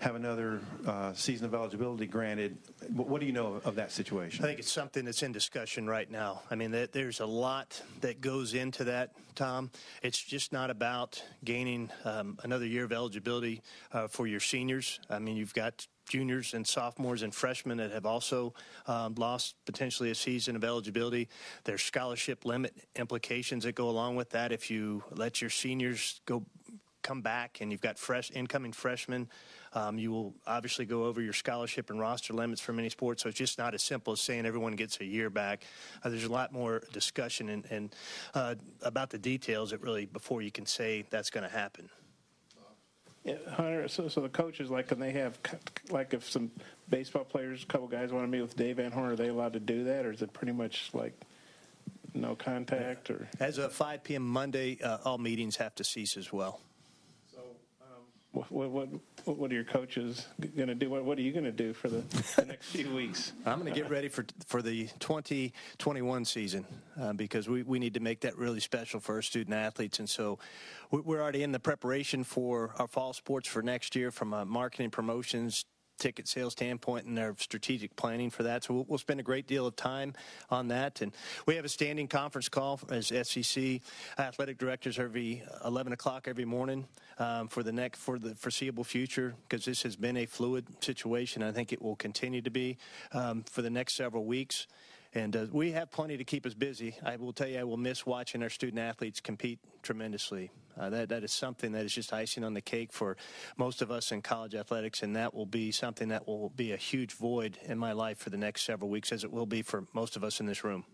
have 0.02 0.16
another 0.16 0.60
uh, 0.84 1.12
season 1.12 1.46
of 1.46 1.54
eligibility 1.54 2.06
granted. 2.06 2.58
What 2.92 3.20
do 3.20 3.26
you 3.26 3.32
know 3.32 3.60
of, 3.64 3.76
that 3.76 3.92
situation? 3.92 4.44
I 4.44 4.48
think 4.48 4.58
it's 4.58 4.70
something 4.70 5.04
that's 5.04 5.22
in 5.22 5.30
discussion 5.30 5.88
right 5.88 6.10
now. 6.10 6.42
I 6.50 6.56
mean, 6.56 6.72
there's 6.92 7.20
a 7.20 7.26
lot 7.26 7.80
that 8.00 8.20
goes 8.20 8.54
into 8.54 8.82
that, 8.84 9.12
Tom. 9.36 9.70
It's 10.02 10.20
just 10.20 10.52
not 10.52 10.70
about 10.70 11.22
gaining 11.44 11.88
um, 12.04 12.36
another 12.42 12.66
year 12.66 12.82
of 12.82 12.92
eligibility 12.92 13.62
uh, 13.92 14.08
for 14.08 14.26
your 14.26 14.40
seniors. 14.40 14.98
I 15.08 15.20
mean, 15.20 15.36
you've 15.36 15.54
got 15.54 15.86
juniors 16.08 16.52
and 16.52 16.66
sophomores 16.66 17.22
and 17.22 17.32
freshmen 17.32 17.78
that 17.78 17.92
have 17.92 18.04
also 18.04 18.54
um, 18.88 19.14
lost 19.14 19.54
potentially 19.66 20.10
a 20.10 20.16
season 20.16 20.56
of 20.56 20.64
eligibility. 20.64 21.28
There's 21.62 21.80
scholarship 21.80 22.44
limit 22.44 22.74
implications 22.96 23.62
that 23.62 23.76
go 23.76 23.88
along 23.88 24.16
with 24.16 24.30
that. 24.30 24.50
If 24.50 24.68
you 24.68 25.04
let 25.12 25.40
your 25.40 25.50
seniors 25.50 26.20
go 26.26 26.44
come 27.02 27.20
back 27.20 27.58
and 27.60 27.70
you've 27.70 27.80
got 27.80 27.98
fresh 27.98 28.30
incoming 28.32 28.72
freshmen 28.72 29.28
um, 29.74 29.98
you 29.98 30.10
will 30.10 30.34
obviously 30.46 30.84
go 30.84 31.04
over 31.04 31.20
your 31.20 31.32
scholarship 31.32 31.90
and 31.90 31.98
roster 31.98 32.34
limits 32.34 32.60
for 32.60 32.72
many 32.72 32.88
sports, 32.88 33.22
so 33.22 33.28
it's 33.28 33.38
just 33.38 33.58
not 33.58 33.74
as 33.74 33.82
simple 33.82 34.12
as 34.12 34.20
saying 34.20 34.46
everyone 34.46 34.76
gets 34.76 35.00
a 35.00 35.04
year 35.04 35.30
back. 35.30 35.64
Uh, 36.02 36.10
there's 36.10 36.24
a 36.24 36.32
lot 36.32 36.52
more 36.52 36.82
discussion 36.92 37.48
and, 37.48 37.64
and 37.70 37.94
uh, 38.34 38.54
about 38.82 39.10
the 39.10 39.18
details 39.18 39.70
that 39.70 39.80
really 39.80 40.06
before 40.06 40.42
you 40.42 40.50
can 40.50 40.66
say 40.66 41.04
that's 41.10 41.30
going 41.30 41.48
to 41.48 41.54
happen. 41.54 41.88
Yeah, 43.24 43.36
Hunter. 43.52 43.86
So, 43.88 44.08
so 44.08 44.20
the 44.20 44.28
coaches 44.28 44.68
like, 44.68 44.88
can 44.88 44.98
they 44.98 45.12
have 45.12 45.38
like 45.90 46.12
if 46.12 46.28
some 46.28 46.50
baseball 46.88 47.24
players, 47.24 47.62
a 47.62 47.66
couple 47.66 47.86
guys 47.86 48.12
want 48.12 48.24
to 48.24 48.28
meet 48.28 48.42
with 48.42 48.56
Dave 48.56 48.76
Van 48.76 48.90
Horn, 48.90 49.12
are 49.12 49.16
they 49.16 49.28
allowed 49.28 49.52
to 49.52 49.60
do 49.60 49.84
that, 49.84 50.04
or 50.04 50.10
is 50.10 50.22
it 50.22 50.32
pretty 50.32 50.52
much 50.52 50.90
like 50.92 51.14
no 52.14 52.34
contact? 52.34 53.10
Or 53.10 53.28
as 53.38 53.58
of 53.58 53.72
5 53.72 54.02
p.m. 54.02 54.26
Monday, 54.26 54.78
uh, 54.82 54.98
all 55.04 55.18
meetings 55.18 55.56
have 55.56 55.74
to 55.76 55.84
cease 55.84 56.16
as 56.16 56.32
well. 56.32 56.60
What, 58.32 58.50
what, 58.50 58.88
what 59.26 59.50
are 59.50 59.54
your 59.54 59.64
coaches 59.64 60.26
going 60.56 60.68
to 60.68 60.74
do? 60.74 60.88
What, 60.88 61.04
what 61.04 61.18
are 61.18 61.22
you 61.22 61.32
going 61.32 61.44
to 61.44 61.52
do 61.52 61.74
for 61.74 61.88
the, 61.88 61.98
the 62.36 62.46
next 62.46 62.68
few 62.68 62.94
weeks? 62.94 63.32
I'm 63.46 63.60
going 63.60 63.72
to 63.72 63.78
get 63.78 63.90
ready 63.90 64.08
for 64.08 64.24
for 64.46 64.62
the 64.62 64.88
2021 65.00 66.24
season 66.24 66.64
uh, 66.98 67.12
because 67.12 67.46
we, 67.46 67.62
we 67.62 67.78
need 67.78 67.94
to 67.94 68.00
make 68.00 68.20
that 68.20 68.38
really 68.38 68.60
special 68.60 69.00
for 69.00 69.16
our 69.16 69.22
student 69.22 69.54
athletes. 69.54 69.98
And 69.98 70.08
so 70.08 70.38
we're 70.90 71.20
already 71.20 71.42
in 71.42 71.52
the 71.52 71.60
preparation 71.60 72.24
for 72.24 72.74
our 72.78 72.88
fall 72.88 73.12
sports 73.12 73.48
for 73.48 73.62
next 73.62 73.94
year 73.94 74.10
from 74.10 74.32
a 74.32 74.46
marketing 74.46 74.90
promotions 74.90 75.66
ticket 76.02 76.26
sales 76.26 76.52
standpoint 76.52 77.06
and 77.06 77.16
their 77.16 77.32
strategic 77.38 77.94
planning 77.94 78.28
for 78.28 78.42
that. 78.42 78.64
So 78.64 78.74
we'll, 78.74 78.86
we'll, 78.88 78.98
spend 78.98 79.20
a 79.20 79.22
great 79.22 79.46
deal 79.46 79.68
of 79.68 79.76
time 79.76 80.14
on 80.50 80.66
that. 80.68 81.00
And 81.00 81.12
we 81.46 81.54
have 81.54 81.64
a 81.64 81.68
standing 81.68 82.08
conference 82.08 82.48
call 82.48 82.80
as 82.90 83.06
SEC 83.06 83.80
athletic 84.18 84.58
directors 84.58 84.98
every 84.98 85.44
11 85.64 85.92
o'clock 85.92 86.26
every 86.26 86.44
morning 86.44 86.88
um, 87.18 87.46
for 87.46 87.62
the 87.62 87.70
next 87.70 88.00
for 88.00 88.18
the 88.18 88.34
foreseeable 88.34 88.82
future 88.82 89.34
because 89.48 89.64
this 89.64 89.84
has 89.84 89.94
been 89.94 90.16
a 90.16 90.26
fluid 90.26 90.66
situation. 90.80 91.40
I 91.40 91.52
think 91.52 91.72
it 91.72 91.80
will 91.80 91.96
continue 91.96 92.42
to 92.42 92.50
be 92.50 92.78
um, 93.12 93.44
for 93.44 93.62
the 93.62 93.70
next 93.70 93.94
several 93.94 94.24
weeks. 94.24 94.66
And 95.14 95.36
uh, 95.36 95.46
we 95.52 95.72
have 95.72 95.90
plenty 95.90 96.16
to 96.16 96.24
keep 96.24 96.46
us 96.46 96.54
busy. 96.54 96.96
I 97.04 97.16
will 97.16 97.32
tell 97.32 97.48
you, 97.48 97.58
I 97.58 97.64
will 97.64 97.76
miss 97.76 98.06
watching 98.06 98.42
our 98.42 98.48
student 98.48 98.78
athletes 98.78 99.20
compete 99.20 99.58
tremendously. 99.82 100.50
Uh, 100.78 100.88
that 100.88 101.10
that 101.10 101.22
is 101.22 101.32
something 101.32 101.72
that 101.72 101.84
is 101.84 101.92
just 101.92 102.14
icing 102.14 102.44
on 102.44 102.54
the 102.54 102.60
cake 102.62 102.92
for 102.92 103.18
most 103.58 103.82
of 103.82 103.90
us 103.90 104.10
in 104.10 104.22
college 104.22 104.54
athletics, 104.54 105.02
and 105.02 105.14
that 105.14 105.34
will 105.34 105.44
be 105.44 105.70
something 105.70 106.08
that 106.08 106.26
will 106.26 106.48
be 106.50 106.72
a 106.72 106.78
huge 106.78 107.12
void 107.12 107.58
in 107.64 107.78
my 107.78 107.92
life 107.92 108.16
for 108.16 108.30
the 108.30 108.38
next 108.38 108.62
several 108.62 108.88
weeks, 108.88 109.12
as 109.12 109.22
it 109.22 109.30
will 109.30 109.44
be 109.44 109.60
for 109.60 109.84
most 109.92 110.16
of 110.16 110.24
us 110.24 110.40
in 110.40 110.46
this 110.46 110.64
room. 110.64 110.84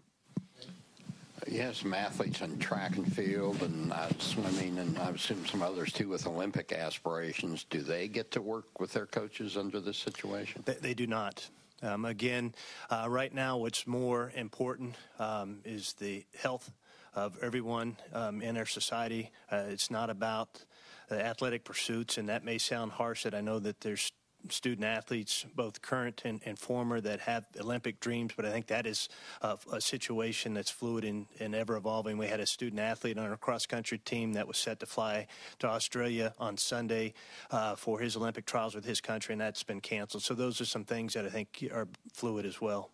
You 1.46 1.62
have 1.62 1.76
some 1.76 1.94
athletes 1.94 2.40
in 2.40 2.58
track 2.58 2.96
and 2.96 3.10
field 3.10 3.62
and 3.62 3.92
uh, 3.92 4.08
swimming, 4.18 4.78
and 4.78 4.98
I 4.98 5.10
assume 5.10 5.46
some 5.46 5.62
others 5.62 5.92
too 5.92 6.08
with 6.08 6.26
Olympic 6.26 6.72
aspirations. 6.72 7.64
Do 7.70 7.80
they 7.80 8.08
get 8.08 8.32
to 8.32 8.42
work 8.42 8.80
with 8.80 8.92
their 8.92 9.06
coaches 9.06 9.56
under 9.56 9.78
this 9.78 9.96
situation? 9.96 10.62
They, 10.66 10.74
they 10.74 10.94
do 10.94 11.06
not. 11.06 11.48
Um, 11.80 12.04
again, 12.04 12.54
uh, 12.90 13.06
right 13.08 13.32
now, 13.32 13.58
what's 13.58 13.86
more 13.86 14.32
important 14.34 14.96
um, 15.18 15.60
is 15.64 15.92
the 15.94 16.24
health 16.36 16.72
of 17.14 17.38
everyone 17.40 17.96
um, 18.12 18.42
in 18.42 18.56
our 18.56 18.66
society. 18.66 19.30
Uh, 19.50 19.64
it's 19.68 19.90
not 19.90 20.10
about 20.10 20.64
athletic 21.10 21.64
pursuits, 21.64 22.18
and 22.18 22.28
that 22.28 22.44
may 22.44 22.58
sound 22.58 22.92
harsh. 22.92 23.22
That 23.22 23.34
I 23.34 23.40
know 23.40 23.60
that 23.60 23.80
there's 23.80 24.10
student 24.50 24.84
athletes, 24.84 25.44
both 25.54 25.82
current 25.82 26.22
and, 26.24 26.40
and, 26.44 26.58
former, 26.58 27.00
that 27.00 27.20
have 27.20 27.44
Olympic 27.60 28.00
dreams, 28.00 28.32
but 28.36 28.44
I 28.44 28.50
think 28.50 28.66
that 28.68 28.86
is 28.86 29.08
a, 29.42 29.58
a 29.72 29.80
situation 29.80 30.54
that's 30.54 30.70
fluid 30.70 31.04
and, 31.04 31.26
and, 31.40 31.54
ever 31.54 31.76
evolving. 31.76 32.18
We 32.18 32.26
had 32.26 32.40
a 32.40 32.46
student 32.46 32.80
athlete 32.80 33.18
on 33.18 33.28
our 33.28 33.36
cross 33.36 33.66
country 33.66 33.98
team 33.98 34.34
that 34.34 34.46
was 34.46 34.56
set 34.56 34.80
to 34.80 34.86
fly 34.86 35.26
to 35.58 35.66
Australia 35.66 36.34
on 36.38 36.56
Sunday 36.56 37.14
uh, 37.50 37.74
for 37.74 37.98
his 38.00 38.16
Olympic 38.16 38.46
trials 38.46 38.74
with 38.74 38.84
his 38.84 39.00
country, 39.00 39.32
and 39.32 39.40
that's 39.40 39.62
been 39.62 39.80
canceled. 39.80 40.22
So 40.22 40.34
those 40.34 40.60
are 40.60 40.66
some 40.66 40.84
things 40.84 41.14
that 41.14 41.24
I 41.24 41.30
think 41.30 41.64
are 41.72 41.88
fluid 42.12 42.46
as 42.46 42.60
well. 42.60 42.90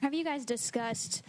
Have 0.00 0.14
you 0.14 0.24
guys 0.24 0.44
discussed? 0.44 1.22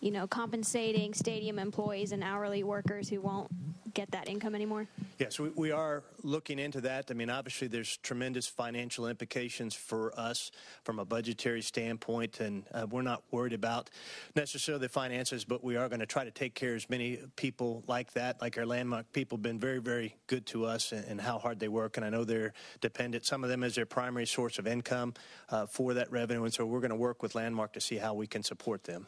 You 0.00 0.10
know, 0.10 0.26
compensating 0.26 1.12
stadium 1.12 1.58
employees 1.58 2.12
and 2.12 2.24
hourly 2.24 2.62
workers 2.62 3.08
who 3.08 3.20
won't 3.20 3.50
get 3.92 4.10
that 4.12 4.28
income 4.28 4.54
anymore? 4.54 4.86
Yes, 5.18 5.38
we, 5.38 5.50
we 5.50 5.70
are 5.72 6.02
looking 6.22 6.58
into 6.58 6.80
that. 6.82 7.10
I 7.10 7.14
mean, 7.14 7.28
obviously, 7.28 7.68
there's 7.68 7.98
tremendous 7.98 8.46
financial 8.46 9.06
implications 9.06 9.74
for 9.74 10.18
us 10.18 10.50
from 10.84 10.98
a 10.98 11.04
budgetary 11.04 11.60
standpoint, 11.60 12.40
and 12.40 12.64
uh, 12.72 12.86
we're 12.90 13.02
not 13.02 13.22
worried 13.30 13.52
about 13.52 13.90
necessarily 14.34 14.80
the 14.80 14.88
finances, 14.88 15.44
but 15.44 15.62
we 15.62 15.76
are 15.76 15.88
going 15.88 16.00
to 16.00 16.06
try 16.06 16.24
to 16.24 16.30
take 16.30 16.54
care 16.54 16.70
of 16.70 16.76
as 16.76 16.88
many 16.88 17.18
people 17.36 17.84
like 17.86 18.12
that, 18.14 18.40
like 18.40 18.56
our 18.56 18.64
landmark 18.64 19.12
people, 19.12 19.36
have 19.36 19.42
been 19.42 19.60
very, 19.60 19.80
very 19.80 20.16
good 20.28 20.46
to 20.46 20.64
us 20.64 20.92
and, 20.92 21.04
and 21.06 21.20
how 21.20 21.38
hard 21.38 21.58
they 21.58 21.68
work. 21.68 21.96
And 21.96 22.06
I 22.06 22.10
know 22.10 22.24
they're 22.24 22.54
dependent, 22.80 23.26
some 23.26 23.44
of 23.44 23.50
them 23.50 23.62
as 23.62 23.74
their 23.74 23.86
primary 23.86 24.26
source 24.26 24.58
of 24.58 24.66
income 24.66 25.14
uh, 25.50 25.66
for 25.66 25.94
that 25.94 26.10
revenue, 26.10 26.44
and 26.44 26.54
so 26.54 26.64
we're 26.64 26.80
going 26.80 26.90
to 26.90 26.96
work 26.96 27.22
with 27.22 27.34
Landmark 27.34 27.74
to 27.74 27.80
see 27.80 27.96
how 27.96 28.14
we 28.14 28.26
can 28.26 28.42
support 28.42 28.84
them. 28.84 29.06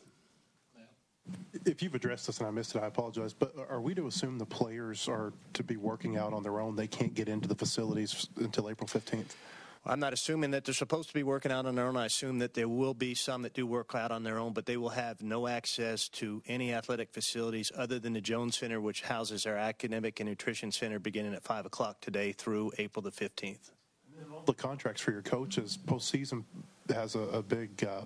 If 1.64 1.82
you've 1.82 1.94
addressed 1.94 2.26
this 2.26 2.38
and 2.38 2.48
I 2.48 2.50
missed 2.50 2.74
it, 2.74 2.82
I 2.82 2.86
apologize. 2.86 3.32
But 3.32 3.54
are 3.68 3.80
we 3.80 3.94
to 3.94 4.06
assume 4.06 4.38
the 4.38 4.46
players 4.46 5.08
are 5.08 5.32
to 5.54 5.62
be 5.62 5.76
working 5.76 6.16
out 6.16 6.32
on 6.32 6.42
their 6.42 6.60
own? 6.60 6.74
They 6.76 6.88
can't 6.88 7.14
get 7.14 7.28
into 7.28 7.46
the 7.46 7.54
facilities 7.54 8.28
until 8.36 8.68
April 8.68 8.88
15th? 8.88 9.34
I'm 9.84 9.98
not 9.98 10.12
assuming 10.12 10.52
that 10.52 10.64
they're 10.64 10.74
supposed 10.74 11.08
to 11.08 11.14
be 11.14 11.24
working 11.24 11.50
out 11.50 11.66
on 11.66 11.74
their 11.74 11.88
own. 11.88 11.96
I 11.96 12.06
assume 12.06 12.38
that 12.38 12.54
there 12.54 12.68
will 12.68 12.94
be 12.94 13.14
some 13.14 13.42
that 13.42 13.52
do 13.52 13.66
work 13.66 13.94
out 13.94 14.12
on 14.12 14.22
their 14.22 14.38
own, 14.38 14.52
but 14.52 14.64
they 14.64 14.76
will 14.76 14.90
have 14.90 15.22
no 15.22 15.48
access 15.48 16.08
to 16.10 16.40
any 16.46 16.72
athletic 16.72 17.12
facilities 17.12 17.72
other 17.76 17.98
than 17.98 18.12
the 18.12 18.20
Jones 18.20 18.58
Center, 18.58 18.80
which 18.80 19.02
houses 19.02 19.44
our 19.44 19.56
academic 19.56 20.20
and 20.20 20.28
nutrition 20.28 20.70
center 20.70 21.00
beginning 21.00 21.34
at 21.34 21.42
5 21.42 21.66
o'clock 21.66 22.00
today 22.00 22.32
through 22.32 22.70
April 22.78 23.02
the 23.02 23.10
15th. 23.10 23.72
The 24.46 24.54
contracts 24.54 25.02
for 25.02 25.10
your 25.10 25.22
coaches 25.22 25.78
postseason 25.84 26.44
has 26.90 27.14
a, 27.14 27.20
a 27.20 27.42
big, 27.42 27.84
uh, 27.84 28.02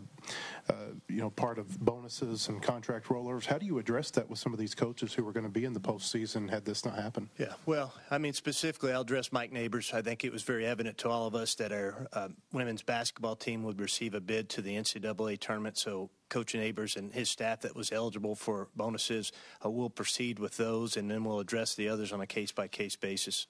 uh, 0.68 0.74
you 1.08 1.20
know, 1.20 1.30
part 1.30 1.58
of 1.58 1.78
bonuses 1.80 2.48
and 2.48 2.62
contract 2.62 3.06
rollovers. 3.06 3.46
How 3.46 3.58
do 3.58 3.66
you 3.66 3.78
address 3.78 4.10
that 4.12 4.28
with 4.28 4.38
some 4.38 4.52
of 4.52 4.58
these 4.58 4.74
coaches 4.74 5.14
who 5.14 5.26
are 5.26 5.32
going 5.32 5.46
to 5.46 5.50
be 5.50 5.64
in 5.64 5.72
the 5.72 5.80
postseason 5.80 6.50
had 6.50 6.64
this 6.64 6.84
not 6.84 6.96
happen? 6.96 7.30
Yeah, 7.38 7.54
well, 7.64 7.94
I 8.10 8.18
mean, 8.18 8.32
specifically, 8.32 8.92
I'll 8.92 9.02
address 9.02 9.32
Mike 9.32 9.52
Neighbors. 9.52 9.92
I 9.92 10.02
think 10.02 10.24
it 10.24 10.32
was 10.32 10.42
very 10.42 10.66
evident 10.66 10.98
to 10.98 11.08
all 11.08 11.26
of 11.26 11.34
us 11.34 11.54
that 11.56 11.72
our 11.72 12.06
uh, 12.12 12.28
women's 12.52 12.82
basketball 12.82 13.36
team 13.36 13.62
would 13.62 13.80
receive 13.80 14.14
a 14.14 14.20
bid 14.20 14.48
to 14.50 14.62
the 14.62 14.76
NCAA 14.76 15.38
tournament. 15.38 15.78
So 15.78 16.10
Coach 16.28 16.54
Neighbors 16.54 16.96
and 16.96 17.12
his 17.12 17.30
staff 17.30 17.60
that 17.60 17.74
was 17.74 17.92
eligible 17.92 18.34
for 18.34 18.68
bonuses 18.76 19.32
uh, 19.64 19.70
will 19.70 19.90
proceed 19.90 20.38
with 20.38 20.56
those, 20.56 20.96
and 20.96 21.10
then 21.10 21.24
we'll 21.24 21.40
address 21.40 21.74
the 21.74 21.88
others 21.88 22.12
on 22.12 22.20
a 22.20 22.26
case 22.26 22.52
by 22.52 22.68
case 22.68 22.96
basis. 22.96 23.46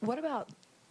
What 0.00 0.18
about 0.18 0.50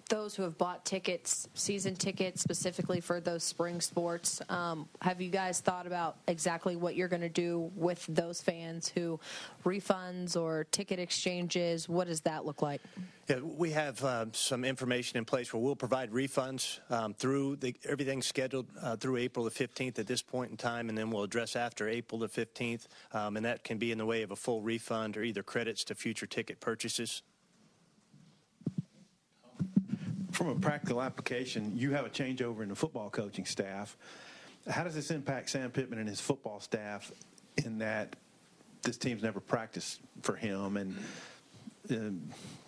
those 0.10 0.36
who 0.36 0.44
have 0.44 0.58
bought 0.58 0.86
tickets, 0.86 1.48
season 1.54 1.96
tickets 1.96 2.42
specifically 2.42 3.00
for 3.00 3.20
those 3.20 3.44
spring 3.44 3.82
sports, 3.82 4.42
um, 4.50 4.88
have 5.02 5.22
you 5.22 5.30
guys 5.30 5.60
thought 5.60 5.88
about 5.88 6.18
exactly 6.28 6.76
what 6.76 6.96
you're 6.96 7.08
going 7.08 7.22
to 7.22 7.30
do 7.30 7.72
with 7.76 8.06
those 8.08 8.42
fans 8.42 8.88
who 8.90 9.20
refunds 9.66 10.40
or 10.40 10.66
ticket 10.72 11.00
exchanges? 11.00 11.88
What 11.88 12.08
does 12.08 12.22
that 12.22 12.46
look 12.46 12.62
like? 12.62 12.82
Yeah, 13.30 13.40
we 13.40 13.72
have 13.72 14.04
uh, 14.04 14.26
some 14.34 14.66
information 14.66 15.18
in 15.18 15.24
place 15.24 15.54
where 15.54 15.62
we'll 15.62 15.78
provide 15.78 16.12
refunds 16.12 16.80
um, 16.92 17.14
through 17.14 17.56
the, 17.56 17.74
everything's 17.88 18.28
scheduled 18.28 18.68
uh, 18.82 18.98
through 18.98 19.16
April 19.16 19.46
the 19.46 19.52
15th 19.52 19.98
at 19.98 20.08
this 20.08 20.22
point 20.22 20.52
in 20.52 20.58
time, 20.58 20.90
and 20.90 20.98
then 20.98 21.10
we'll 21.10 21.24
address 21.24 21.56
after 21.56 21.88
April 21.88 22.20
the 22.20 22.28
15th, 22.28 22.88
um, 23.14 23.38
and 23.38 23.46
that 23.46 23.64
can 23.64 23.78
be 23.78 23.94
in 23.94 23.98
the 23.98 24.06
way 24.06 24.24
of 24.24 24.32
a 24.32 24.36
full 24.36 24.62
refund 24.62 25.16
or 25.16 25.24
either 25.24 25.42
credits 25.42 25.86
to 25.86 25.96
future 25.96 26.26
ticket 26.26 26.60
purchases. 26.60 27.24
From 30.34 30.50
a 30.50 30.56
practical 30.56 31.00
application, 31.00 31.74
you 31.76 31.92
have 31.92 32.08
a 32.08 32.10
changeover 32.10 32.64
in 32.64 32.70
the 32.70 32.76
football 32.76 33.12
coaching 33.12 33.46
staff. 33.46 33.96
How 34.68 34.84
does 34.84 34.96
this 34.96 35.12
impact 35.12 35.52
Sam 35.52 35.70
Pittman 35.70 36.00
and 36.00 36.10
his 36.10 36.20
football 36.20 36.60
staff 36.60 37.12
in 37.64 37.78
that 37.78 38.16
this 38.82 38.98
team's 38.98 39.22
never 39.22 39.40
practiced 39.40 40.02
for 40.24 40.36
him 40.36 40.78
and 40.78 40.98
um, 41.92 42.22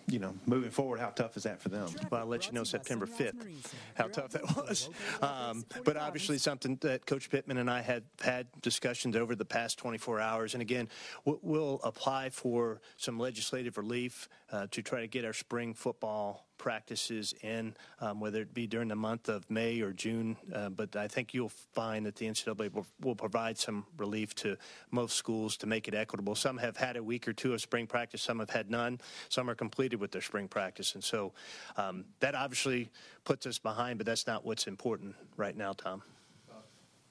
you 0.07 0.19
know, 0.19 0.35
moving 0.45 0.69
forward, 0.69 0.99
how 0.99 1.09
tough 1.09 1.35
is 1.37 1.43
that 1.43 1.61
for 1.61 1.69
them? 1.69 1.87
Well, 2.11 2.21
I'll 2.21 2.27
let 2.27 2.47
you 2.47 2.53
know 2.53 2.63
September 2.63 3.05
5th 3.05 3.47
how 3.95 4.07
tough 4.07 4.31
that 4.31 4.43
was. 4.55 4.89
Um, 5.21 5.65
but 5.83 5.97
obviously, 5.97 6.37
something 6.37 6.77
that 6.81 7.05
Coach 7.05 7.29
Pittman 7.29 7.57
and 7.57 7.69
I 7.69 7.81
had 7.81 8.03
had 8.21 8.47
discussions 8.61 9.15
over 9.15 9.35
the 9.35 9.45
past 9.45 9.77
24 9.79 10.19
hours. 10.19 10.53
And 10.53 10.61
again, 10.61 10.89
we'll 11.25 11.79
apply 11.83 12.29
for 12.29 12.81
some 12.97 13.19
legislative 13.19 13.77
relief 13.77 14.29
uh, 14.51 14.67
to 14.71 14.81
try 14.81 15.01
to 15.01 15.07
get 15.07 15.25
our 15.25 15.33
spring 15.33 15.73
football 15.73 16.45
practices 16.57 17.33
in, 17.41 17.75
um, 17.99 18.19
whether 18.19 18.41
it 18.41 18.53
be 18.53 18.67
during 18.67 18.87
the 18.87 18.95
month 18.95 19.29
of 19.29 19.49
May 19.49 19.81
or 19.81 19.91
June. 19.91 20.37
Uh, 20.53 20.69
but 20.69 20.95
I 20.95 21.07
think 21.07 21.33
you'll 21.33 21.49
find 21.49 22.05
that 22.05 22.15
the 22.15 22.27
NCAA 22.27 22.73
will, 22.73 22.85
will, 23.01 23.15
provide 23.15 23.57
some 23.57 23.85
relief 23.97 24.35
to 24.35 24.57
most 24.91 25.15
schools 25.15 25.57
to 25.57 25.67
make 25.67 25.87
it 25.87 25.93
equitable. 25.93 26.35
Some 26.35 26.57
have 26.57 26.77
had 26.77 26.97
a 26.97 27.03
week 27.03 27.27
or 27.27 27.33
two 27.33 27.53
of 27.53 27.61
spring 27.61 27.87
practice, 27.87 28.21
some 28.21 28.39
have 28.39 28.49
had 28.49 28.69
none, 28.69 28.99
some 29.29 29.49
are 29.49 29.55
completed 29.55 29.94
with 29.99 30.11
their 30.11 30.21
spring 30.21 30.47
practice. 30.47 30.95
And 30.95 31.03
so 31.03 31.33
um, 31.77 32.05
that 32.19 32.35
obviously 32.35 32.89
puts 33.23 33.45
us 33.45 33.57
behind, 33.57 33.97
but 33.97 34.05
that's 34.05 34.27
not 34.27 34.45
what's 34.45 34.67
important 34.67 35.15
right 35.37 35.55
now, 35.55 35.73
Tom. 35.73 36.03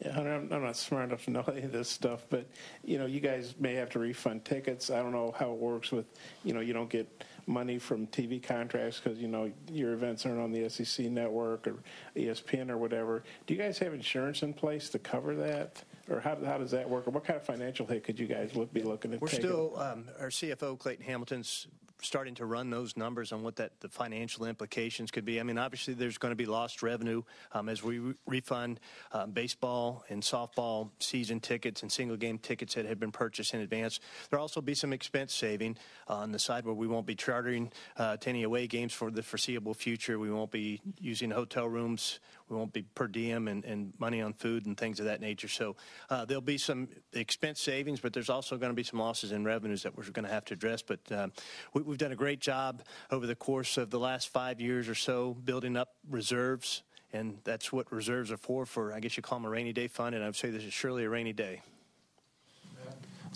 Yeah, 0.00 0.12
Hunter, 0.12 0.34
I'm, 0.34 0.52
I'm 0.52 0.62
not 0.62 0.76
smart 0.76 1.04
enough 1.04 1.24
to 1.26 1.30
know 1.30 1.44
any 1.48 1.62
of 1.62 1.72
this 1.72 1.88
stuff, 1.88 2.26
but 2.28 2.46
you 2.84 2.98
know, 2.98 3.06
you 3.06 3.20
guys 3.20 3.54
may 3.58 3.74
have 3.74 3.90
to 3.90 4.00
refund 4.00 4.44
tickets. 4.44 4.90
I 4.90 5.00
don't 5.00 5.12
know 5.12 5.34
how 5.38 5.52
it 5.52 5.58
works 5.58 5.92
with, 5.92 6.06
you 6.42 6.52
know, 6.52 6.60
you 6.60 6.72
don't 6.72 6.90
get 6.90 7.24
money 7.46 7.78
from 7.78 8.06
TV 8.08 8.42
contracts 8.42 9.00
because 9.00 9.18
you 9.18 9.28
know 9.28 9.50
your 9.70 9.92
events 9.92 10.26
aren't 10.26 10.40
on 10.40 10.52
the 10.52 10.68
SEC 10.68 11.06
network 11.06 11.66
or 11.66 11.76
ESPN 12.16 12.70
or 12.70 12.78
whatever. 12.78 13.22
Do 13.46 13.54
you 13.54 13.60
guys 13.60 13.78
have 13.78 13.94
insurance 13.94 14.42
in 14.42 14.52
place 14.52 14.88
to 14.90 14.98
cover 14.98 15.34
that, 15.36 15.82
or 16.10 16.20
how, 16.20 16.36
how 16.44 16.58
does 16.58 16.70
that 16.72 16.88
work? 16.88 17.06
Or 17.06 17.10
what 17.10 17.24
kind 17.24 17.36
of 17.36 17.44
financial 17.44 17.86
hit 17.86 18.04
could 18.04 18.18
you 18.18 18.26
guys 18.26 18.54
look, 18.54 18.72
be 18.72 18.82
looking 18.82 19.12
at? 19.14 19.20
We're 19.20 19.28
still 19.28 19.78
um, 19.78 20.06
our 20.20 20.28
CFO 20.28 20.78
Clayton 20.78 21.04
Hamilton's 21.04 21.66
starting 22.04 22.34
to 22.34 22.46
run 22.46 22.70
those 22.70 22.96
numbers 22.96 23.32
on 23.32 23.42
what 23.42 23.56
that 23.56 23.80
the 23.80 23.88
financial 23.88 24.46
implications 24.46 25.10
could 25.10 25.24
be. 25.24 25.40
I 25.40 25.42
mean, 25.42 25.58
obviously, 25.58 25.94
there's 25.94 26.18
going 26.18 26.32
to 26.32 26.36
be 26.36 26.46
lost 26.46 26.82
revenue 26.82 27.22
um, 27.52 27.68
as 27.68 27.82
we 27.82 27.98
re- 27.98 28.14
refund 28.26 28.80
um, 29.12 29.32
baseball 29.32 30.04
and 30.08 30.22
softball 30.22 30.90
season 30.98 31.40
tickets 31.40 31.82
and 31.82 31.90
single 31.90 32.16
game 32.16 32.38
tickets 32.38 32.74
that 32.74 32.86
had 32.86 33.00
been 33.00 33.12
purchased 33.12 33.54
in 33.54 33.60
advance. 33.60 34.00
There'll 34.30 34.42
also 34.42 34.60
be 34.60 34.74
some 34.74 34.92
expense 34.92 35.34
saving 35.34 35.76
on 36.08 36.32
the 36.32 36.38
side 36.38 36.64
where 36.64 36.74
we 36.74 36.86
won't 36.86 37.06
be 37.06 37.14
chartering 37.14 37.72
uh, 37.96 38.16
to 38.18 38.28
any 38.28 38.42
away 38.42 38.66
games 38.66 38.92
for 38.92 39.10
the 39.10 39.22
foreseeable 39.22 39.74
future. 39.74 40.18
We 40.18 40.30
won't 40.30 40.50
be 40.50 40.80
using 41.00 41.30
hotel 41.30 41.68
rooms. 41.68 42.20
We 42.48 42.56
won't 42.56 42.72
be 42.72 42.82
per 42.82 43.06
diem 43.06 43.48
and, 43.48 43.64
and 43.64 43.94
money 43.98 44.20
on 44.20 44.34
food 44.34 44.66
and 44.66 44.76
things 44.76 45.00
of 45.00 45.06
that 45.06 45.20
nature. 45.20 45.48
So 45.48 45.76
uh, 46.10 46.24
there'll 46.26 46.42
be 46.42 46.58
some 46.58 46.88
expense 47.12 47.60
savings, 47.60 48.00
but 48.00 48.12
there's 48.12 48.28
also 48.28 48.58
going 48.58 48.70
to 48.70 48.76
be 48.76 48.82
some 48.82 48.98
losses 48.98 49.32
in 49.32 49.44
revenues 49.44 49.82
that 49.84 49.96
we're 49.96 50.04
going 50.10 50.26
to 50.26 50.32
have 50.32 50.44
to 50.46 50.54
address. 50.54 50.82
But 50.82 51.00
uh, 51.10 51.28
we, 51.72 51.82
we've 51.82 51.98
done 51.98 52.12
a 52.12 52.16
great 52.16 52.40
job 52.40 52.82
over 53.10 53.26
the 53.26 53.34
course 53.34 53.78
of 53.78 53.90
the 53.90 53.98
last 53.98 54.28
five 54.28 54.60
years 54.60 54.88
or 54.88 54.94
so 54.94 55.34
building 55.44 55.76
up 55.76 55.94
reserves, 56.10 56.82
and 57.12 57.38
that's 57.44 57.72
what 57.72 57.90
reserves 57.90 58.30
are 58.30 58.36
for. 58.36 58.66
For 58.66 58.92
I 58.92 59.00
guess 59.00 59.16
you 59.16 59.22
call 59.22 59.38
them 59.38 59.46
a 59.46 59.50
rainy 59.50 59.72
day 59.72 59.88
fund, 59.88 60.14
and 60.14 60.22
I 60.22 60.26
would 60.28 60.36
say 60.36 60.50
this 60.50 60.64
is 60.64 60.72
surely 60.72 61.04
a 61.04 61.08
rainy 61.08 61.32
day. 61.32 61.62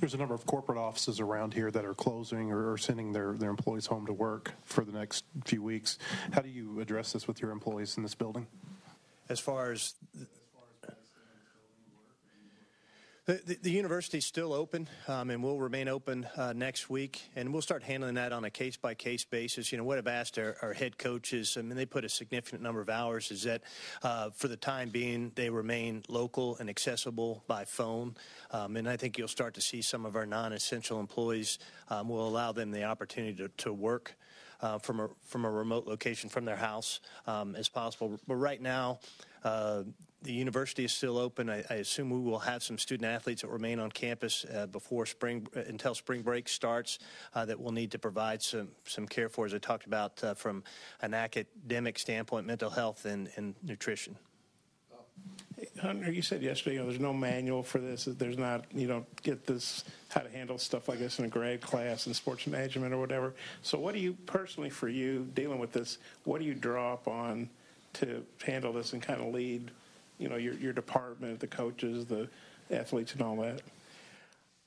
There's 0.01 0.15
a 0.15 0.19
number 0.19 0.35
of 0.35 0.47
corporate 0.47 0.79
offices 0.79 1.19
around 1.19 1.55
here 1.55 1.73
that 1.73 1.85
are 1.85 1.95
closing 1.95 2.53
or, 2.53 2.73
or 2.73 2.79
sending 2.79 3.11
their, 3.11 3.33
their 3.33 3.51
employees 3.51 3.87
home 3.87 4.07
to 4.07 4.13
work 4.13 4.53
for 4.65 4.85
the 4.85 4.93
next 4.93 5.25
few 5.45 5.61
weeks. 5.61 5.99
How 6.31 6.41
do 6.41 6.49
you 6.49 6.79
address 6.79 7.13
this 7.13 7.27
with 7.27 7.43
your 7.43 7.51
employees 7.51 7.97
in 7.97 8.05
this 8.05 8.15
building? 8.15 8.47
As 9.29 9.41
far 9.41 9.73
as 9.73 9.95
The, 13.29 13.59
the, 13.61 13.71
university 13.71 14.17
is 14.17 14.25
still 14.25 14.55
open 14.55 14.89
um, 15.07 15.29
and 15.29 15.43
will 15.43 15.61
remain 15.61 15.87
open 15.87 16.27
uh, 16.35 16.55
next 16.55 16.89
week, 16.89 17.29
and 17.37 17.53
we'll 17.53 17.61
start 17.61 17.83
handling 17.83 18.15
that 18.15 18.33
on 18.33 18.47
a 18.47 18.51
case 18.51 18.79
by 18.79 18.95
case 18.95 19.27
basis. 19.27 19.71
You 19.71 19.77
know, 19.77 19.85
what 19.85 19.99
I've 19.99 20.07
asked 20.07 20.39
our, 20.39 20.57
our, 20.63 20.73
head 20.73 20.97
coaches, 20.97 21.59
I 21.59 21.61
mean, 21.61 21.77
they 21.77 21.85
put 21.85 22.07
a 22.07 22.09
significant 22.09 22.63
number 22.63 22.81
of 22.81 22.89
hours, 22.89 23.31
is 23.31 23.43
that 23.43 23.61
uh, 24.03 24.31
for 24.31 24.49
the 24.49 24.57
time 24.57 24.89
being, 24.89 25.31
they 25.35 25.51
remain 25.51 26.05
local 26.09 26.57
and 26.57 26.71
accessible 26.71 27.45
by 27.47 27.67
phone. 27.67 28.17
Um, 28.51 28.79
and 28.79 28.89
I 28.89 28.97
think 28.97 29.19
you'll 29.19 29.29
start 29.29 29.53
to 29.57 29.61
see 29.61 29.83
some 29.83 30.07
of 30.07 30.17
our 30.17 30.25
non 30.25 30.55
essential 30.55 30.99
employees 30.99 31.59
um, 31.91 32.09
will 32.09 32.27
allow 32.27 32.53
them 32.53 32.71
the 32.71 32.85
opportunity 32.85 33.35
to, 33.43 33.49
to 33.59 33.75
work. 33.75 34.15
Uh, 34.61 34.77
from 34.77 34.99
a 34.99 35.09
from 35.21 35.45
a 35.45 35.51
remote 35.51 35.87
location 35.87 36.29
from 36.29 36.45
their 36.45 36.57
house 36.57 36.99
um, 37.29 37.55
as 37.55 37.69
possible. 37.69 38.19
But 38.27 38.35
right 38.35 38.61
now, 38.61 38.99
uh, 39.45 39.85
the 40.23 40.33
university 40.33 40.85
is 40.85 40.93
still 40.93 41.19
open. 41.19 41.49
I, 41.49 41.65
I, 41.71 41.75
assume 41.75 42.11
we 42.11 42.19
will 42.19 42.41
have 42.41 42.63
some 42.63 42.77
student 42.77 43.09
athletes 43.09 43.43
that 43.43 43.49
remain 43.49 43.79
on 43.79 43.91
campus 43.91 44.45
uh, 44.53 44.67
before 44.67 45.07
spring 45.07 45.47
uh, 45.57 45.61
until 45.61 45.95
spring 45.95 46.23
break 46.23 46.49
starts 46.49 46.99
uh, 47.35 47.45
that 47.45 47.61
we'll 47.61 47.73
need 47.73 47.93
to 47.93 47.99
provide 47.99 48.43
some 48.43 48.69
some 48.85 49.07
care 49.07 49.29
for, 49.29 49.47
as 49.47 49.55
I 49.55 49.59
talked 49.59 49.87
about 49.87 50.23
uh, 50.25 50.35
from 50.35 50.65
an 51.03 51.15
academic 51.15 51.99
standpoint, 51.99 52.47
mental 52.47 52.71
health 52.71 53.05
and, 53.05 53.29
and 53.37 53.55
nutrition. 53.63 54.17
Hunter, 55.81 56.11
you 56.11 56.23
said 56.23 56.43
yesterday, 56.43 56.75
you 56.75 56.81
know, 56.81 56.87
there's 56.87 57.01
no 57.01 57.13
manual 57.13 57.63
for 57.63 57.79
this. 57.79 58.05
There's 58.05 58.39
not, 58.39 58.65
you 58.75 58.87
don't 58.87 59.23
get 59.23 59.47
this 59.47 59.85
how 60.09 60.21
to 60.21 60.31
handle 60.31 60.57
stuff 60.59 60.89
like 60.89 60.99
this 60.99 61.19
in 61.19 61.25
a 61.25 61.29
grad 61.29 61.61
class 61.61 62.07
in 62.07 62.15
sports 62.15 62.47
management 62.47 62.95
or 62.95 62.99
whatever. 62.99 63.35
So, 63.63 63.79
what 63.79 63.95
do 63.95 64.01
you 64.01 64.15
personally, 64.27 64.71
for 64.71 64.89
you, 64.89 65.29
dealing 65.35 65.59
with 65.59 65.73
this, 65.73 65.99
what 66.25 66.41
do 66.41 66.47
you 66.47 66.55
draw 66.55 66.93
up 66.93 67.09
on 67.09 67.49
to 67.95 68.25
handle 68.45 68.73
this 68.73 68.93
and 68.93 69.03
kind 69.03 69.21
of 69.21 69.35
lead? 69.35 69.71
You 70.19 70.29
know, 70.29 70.37
your, 70.37 70.55
your 70.55 70.73
department, 70.73 71.41
the 71.41 71.47
coaches, 71.47 72.07
the 72.07 72.29
athletes, 72.71 73.13
and 73.13 73.23
all 73.23 73.37
that? 73.37 73.63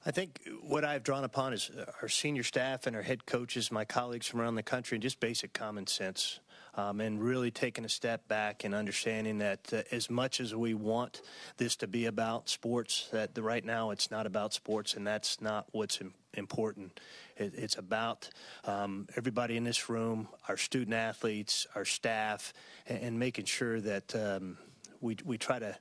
I 0.04 0.10
think 0.10 0.40
what 0.64 0.84
I've 0.84 1.04
drawn 1.04 1.24
upon 1.24 1.54
is 1.54 1.70
our 2.02 2.10
senior 2.10 2.42
staff 2.42 2.88
and 2.88 2.96
our 2.96 3.04
head 3.04 3.28
coaches, 3.28 3.72
my 3.72 3.86
colleagues 3.86 4.26
from 4.26 4.42
around 4.42 4.56
the 4.56 4.64
country, 4.64 4.96
and 4.96 5.04
just 5.04 5.20
basic 5.20 5.54
common 5.54 5.86
sense. 5.88 6.40
Um, 6.74 7.02
and 7.02 7.22
really 7.22 7.52
taking 7.52 7.84
a 7.84 7.90
step 7.90 8.30
back 8.30 8.64
and 8.64 8.74
understanding 8.74 9.40
that 9.40 9.74
uh, 9.74 9.82
as 9.92 10.10
much 10.10 10.40
as 10.40 10.56
we 10.56 10.74
want 10.74 11.22
this 11.58 11.76
to 11.76 11.88
be 11.88 12.06
about 12.06 12.48
sports, 12.48 13.10
that 13.12 13.36
the, 13.36 13.44
right 13.44 13.66
now 13.66 13.90
it's 13.90 14.10
not 14.10 14.26
about 14.26 14.54
sports, 14.54 14.94
and 14.94 15.06
that's 15.06 15.42
not 15.42 15.66
what's 15.74 16.00
Im- 16.00 16.14
important. 16.34 16.98
It, 17.36 17.56
it's 17.58 17.78
about 17.78 18.30
um, 18.64 19.06
everybody 19.18 19.58
in 19.58 19.66
this 19.66 19.90
room, 19.90 20.30
our 20.48 20.56
student 20.56 20.94
athletes, 20.96 21.68
our 21.76 21.84
staff, 21.84 22.54
and, 22.88 23.04
and 23.04 23.20
making 23.20 23.46
sure 23.46 23.82
that 23.82 24.16
um, 24.16 24.58
we, 25.02 25.18
we 25.26 25.38
try 25.38 25.60
to 25.60 25.76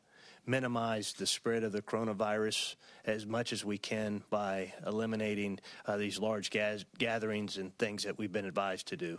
minimize 0.46 1.12
the 1.12 1.26
spread 1.26 1.62
of 1.62 1.72
the 1.72 1.82
coronavirus 1.82 2.74
as 3.04 3.26
much 3.26 3.52
as 3.52 3.64
we 3.64 3.78
can 3.78 4.22
by 4.30 4.72
eliminating 4.86 5.60
uh, 5.86 5.96
these 5.96 6.18
large 6.18 6.50
gas- 6.50 6.84
gatherings 6.98 7.58
and 7.58 7.76
things 7.78 8.04
that 8.04 8.18
we've 8.18 8.32
been 8.32 8.46
advised 8.46 8.88
to 8.88 8.96
do. 8.96 9.18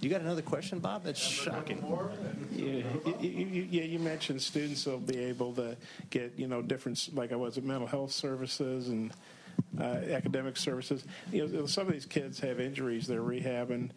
You 0.00 0.10
got 0.10 0.20
another 0.20 0.42
question, 0.42 0.80
Bob? 0.80 1.04
That's 1.04 1.20
shocking. 1.20 1.84
Yeah, 2.50 2.82
you, 3.20 3.28
you, 3.28 3.68
yeah, 3.70 3.84
you 3.84 4.00
mentioned 4.00 4.42
students 4.42 4.84
will 4.84 4.98
be 4.98 5.18
able 5.18 5.52
to 5.54 5.76
get, 6.10 6.32
you 6.36 6.48
know, 6.48 6.60
different, 6.60 7.08
like 7.14 7.32
I 7.32 7.36
was 7.36 7.56
at 7.56 7.64
mental 7.64 7.86
health 7.86 8.10
services 8.10 8.88
and 8.88 9.12
uh, 9.78 10.00
academic 10.10 10.56
services. 10.56 11.04
You 11.30 11.46
know, 11.46 11.66
some 11.66 11.86
of 11.86 11.92
these 11.92 12.06
kids 12.06 12.40
have 12.40 12.58
injuries 12.58 13.06
they're 13.06 13.20
rehabbing. 13.20 13.90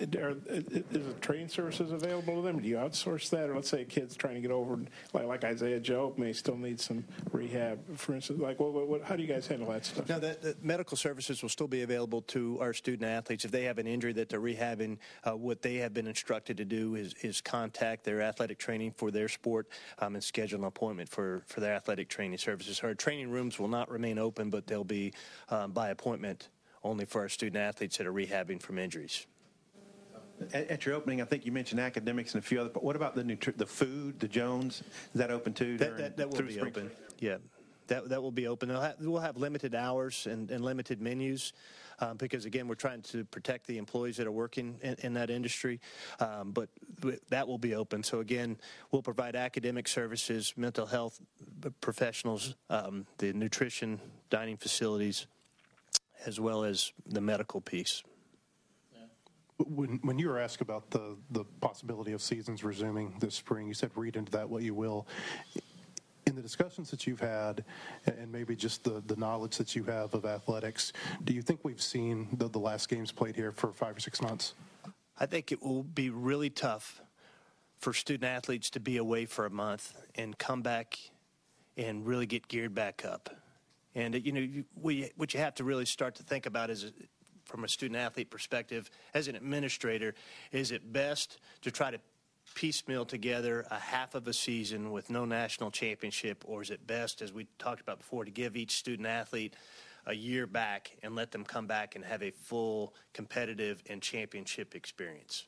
Are, 0.00 0.34
is 0.48 0.64
the 0.90 1.14
training 1.20 1.48
services 1.48 1.92
available 1.92 2.36
to 2.36 2.42
them? 2.42 2.60
Do 2.60 2.68
you 2.68 2.76
outsource 2.76 3.30
that, 3.30 3.48
or 3.48 3.54
let's 3.54 3.68
say 3.68 3.82
a 3.82 3.84
kid's 3.84 4.16
trying 4.16 4.34
to 4.34 4.40
get 4.40 4.50
over, 4.50 4.78
like, 5.12 5.26
like 5.26 5.44
Isaiah 5.44 5.80
Joe 5.80 6.14
may 6.16 6.32
still 6.32 6.56
need 6.56 6.80
some 6.80 7.04
rehab, 7.30 7.78
for 7.98 8.14
instance. 8.14 8.40
Like, 8.40 8.58
what, 8.58 8.72
what, 8.72 9.02
how 9.02 9.16
do 9.16 9.22
you 9.22 9.28
guys 9.28 9.46
handle 9.46 9.70
that 9.70 9.84
stuff? 9.84 10.08
No, 10.08 10.18
that, 10.18 10.42
that 10.42 10.64
medical 10.64 10.96
services 10.96 11.42
will 11.42 11.48
still 11.48 11.68
be 11.68 11.82
available 11.82 12.22
to 12.22 12.58
our 12.60 12.72
student 12.72 13.08
athletes 13.08 13.44
if 13.44 13.50
they 13.50 13.64
have 13.64 13.78
an 13.78 13.86
injury 13.86 14.12
that 14.14 14.28
they're 14.28 14.40
rehabbing. 14.40 14.98
Uh, 15.24 15.36
what 15.36 15.62
they 15.62 15.76
have 15.76 15.94
been 15.94 16.06
instructed 16.06 16.56
to 16.56 16.64
do 16.64 16.94
is, 16.94 17.14
is 17.22 17.40
contact 17.40 18.04
their 18.04 18.22
athletic 18.22 18.58
training 18.58 18.92
for 18.92 19.10
their 19.10 19.28
sport 19.28 19.68
um, 19.98 20.14
and 20.14 20.24
schedule 20.24 20.58
an 20.58 20.64
appointment 20.64 21.08
for, 21.08 21.42
for 21.46 21.60
their 21.60 21.74
athletic 21.74 22.08
training 22.08 22.38
services. 22.38 22.80
Our 22.80 22.94
training 22.94 23.30
rooms 23.30 23.58
will 23.58 23.68
not 23.68 23.90
remain 23.90 24.18
open, 24.18 24.50
but 24.50 24.66
they'll 24.66 24.84
be 24.84 25.12
um, 25.48 25.72
by 25.72 25.90
appointment 25.90 26.48
only 26.84 27.04
for 27.04 27.20
our 27.20 27.28
student 27.28 27.56
athletes 27.56 27.98
that 27.98 28.06
are 28.06 28.12
rehabbing 28.12 28.60
from 28.60 28.78
injuries. 28.78 29.26
At, 30.52 30.68
at 30.68 30.86
your 30.86 30.94
opening, 30.94 31.20
I 31.20 31.24
think 31.24 31.46
you 31.46 31.52
mentioned 31.52 31.80
academics 31.80 32.34
and 32.34 32.42
a 32.42 32.46
few 32.46 32.60
other. 32.60 32.70
But 32.70 32.82
what 32.82 32.96
about 32.96 33.14
the 33.14 33.22
nutri- 33.22 33.56
the 33.56 33.66
food, 33.66 34.18
the 34.20 34.28
Jones? 34.28 34.82
Is 35.14 35.18
that 35.18 35.30
open 35.30 35.52
too? 35.52 35.78
That, 35.78 35.84
during- 35.84 36.02
that, 36.02 36.16
that 36.16 36.30
will 36.30 36.42
be 36.42 36.54
spring 36.54 36.68
open. 36.68 36.90
Yeah, 37.20 37.36
that 37.86 38.08
that 38.08 38.22
will 38.22 38.32
be 38.32 38.46
open. 38.46 38.68
They'll 38.68 38.80
have, 38.80 38.96
we'll 39.00 39.20
have 39.20 39.36
limited 39.36 39.74
hours 39.74 40.26
and, 40.26 40.50
and 40.50 40.64
limited 40.64 41.00
menus. 41.00 41.52
Um, 42.00 42.16
because 42.16 42.46
again, 42.46 42.66
we're 42.66 42.74
trying 42.74 43.02
to 43.02 43.24
protect 43.26 43.68
the 43.68 43.78
employees 43.78 44.16
that 44.16 44.26
are 44.26 44.32
working 44.32 44.76
in, 44.82 44.96
in 45.02 45.12
that 45.12 45.30
industry, 45.30 45.78
um, 46.18 46.50
but 46.50 46.68
that 47.28 47.46
will 47.46 47.58
be 47.58 47.76
open. 47.76 48.02
So 48.02 48.18
again, 48.18 48.56
we'll 48.90 49.02
provide 49.02 49.36
academic 49.36 49.86
services, 49.86 50.52
mental 50.56 50.86
health 50.86 51.20
professionals, 51.80 52.56
um, 52.70 53.06
the 53.18 53.32
nutrition, 53.34 54.00
dining 54.30 54.56
facilities, 54.56 55.26
as 56.26 56.40
well 56.40 56.64
as 56.64 56.92
the 57.06 57.20
medical 57.20 57.60
piece. 57.60 58.02
When, 59.68 60.00
when 60.02 60.18
you 60.18 60.28
were 60.28 60.38
asked 60.38 60.60
about 60.60 60.90
the, 60.90 61.16
the 61.30 61.44
possibility 61.60 62.12
of 62.12 62.22
seasons 62.22 62.64
resuming 62.64 63.14
this 63.20 63.34
spring, 63.34 63.68
you 63.68 63.74
said 63.74 63.90
read 63.94 64.16
into 64.16 64.32
that 64.32 64.48
what 64.48 64.62
you 64.62 64.74
will. 64.74 65.06
In 66.26 66.36
the 66.36 66.42
discussions 66.42 66.90
that 66.90 67.06
you've 67.06 67.20
had, 67.20 67.64
and 68.06 68.30
maybe 68.30 68.54
just 68.54 68.84
the, 68.84 69.02
the 69.06 69.16
knowledge 69.16 69.56
that 69.58 69.74
you 69.74 69.84
have 69.84 70.14
of 70.14 70.24
athletics, 70.24 70.92
do 71.24 71.32
you 71.32 71.42
think 71.42 71.60
we've 71.64 71.82
seen 71.82 72.28
the, 72.38 72.48
the 72.48 72.58
last 72.58 72.88
games 72.88 73.10
played 73.10 73.34
here 73.34 73.50
for 73.50 73.72
five 73.72 73.96
or 73.96 74.00
six 74.00 74.22
months? 74.22 74.54
I 75.18 75.26
think 75.26 75.52
it 75.52 75.62
will 75.62 75.82
be 75.82 76.10
really 76.10 76.50
tough 76.50 77.02
for 77.78 77.92
student 77.92 78.24
athletes 78.24 78.70
to 78.70 78.80
be 78.80 78.96
away 78.96 79.26
for 79.26 79.44
a 79.44 79.50
month 79.50 79.94
and 80.14 80.38
come 80.38 80.62
back 80.62 80.98
and 81.76 82.06
really 82.06 82.26
get 82.26 82.46
geared 82.48 82.74
back 82.74 83.04
up. 83.04 83.30
And 83.94 84.14
you 84.24 84.32
know, 84.32 84.64
we, 84.80 85.10
what 85.16 85.34
you 85.34 85.40
have 85.40 85.54
to 85.56 85.64
really 85.64 85.84
start 85.86 86.14
to 86.16 86.22
think 86.22 86.46
about 86.46 86.70
is, 86.70 86.92
from 87.52 87.64
a 87.64 87.68
student 87.68 88.00
athlete 88.00 88.30
perspective, 88.30 88.90
as 89.12 89.28
an 89.28 89.36
administrator, 89.36 90.14
is 90.52 90.70
it 90.70 90.90
best 90.90 91.38
to 91.60 91.70
try 91.70 91.90
to 91.90 92.00
piecemeal 92.54 93.04
together 93.04 93.66
a 93.70 93.78
half 93.78 94.14
of 94.14 94.26
a 94.26 94.32
season 94.32 94.90
with 94.90 95.10
no 95.10 95.26
national 95.26 95.70
championship, 95.70 96.42
or 96.46 96.62
is 96.62 96.70
it 96.70 96.86
best, 96.86 97.20
as 97.20 97.30
we 97.30 97.46
talked 97.58 97.82
about 97.82 97.98
before, 97.98 98.24
to 98.24 98.30
give 98.30 98.56
each 98.56 98.72
student 98.72 99.06
athlete 99.06 99.54
a 100.06 100.14
year 100.14 100.46
back 100.46 100.96
and 101.02 101.14
let 101.14 101.30
them 101.30 101.44
come 101.44 101.66
back 101.66 101.94
and 101.94 102.04
have 102.06 102.22
a 102.22 102.30
full 102.30 102.94
competitive 103.12 103.82
and 103.90 104.00
championship 104.00 104.74
experience? 104.74 105.44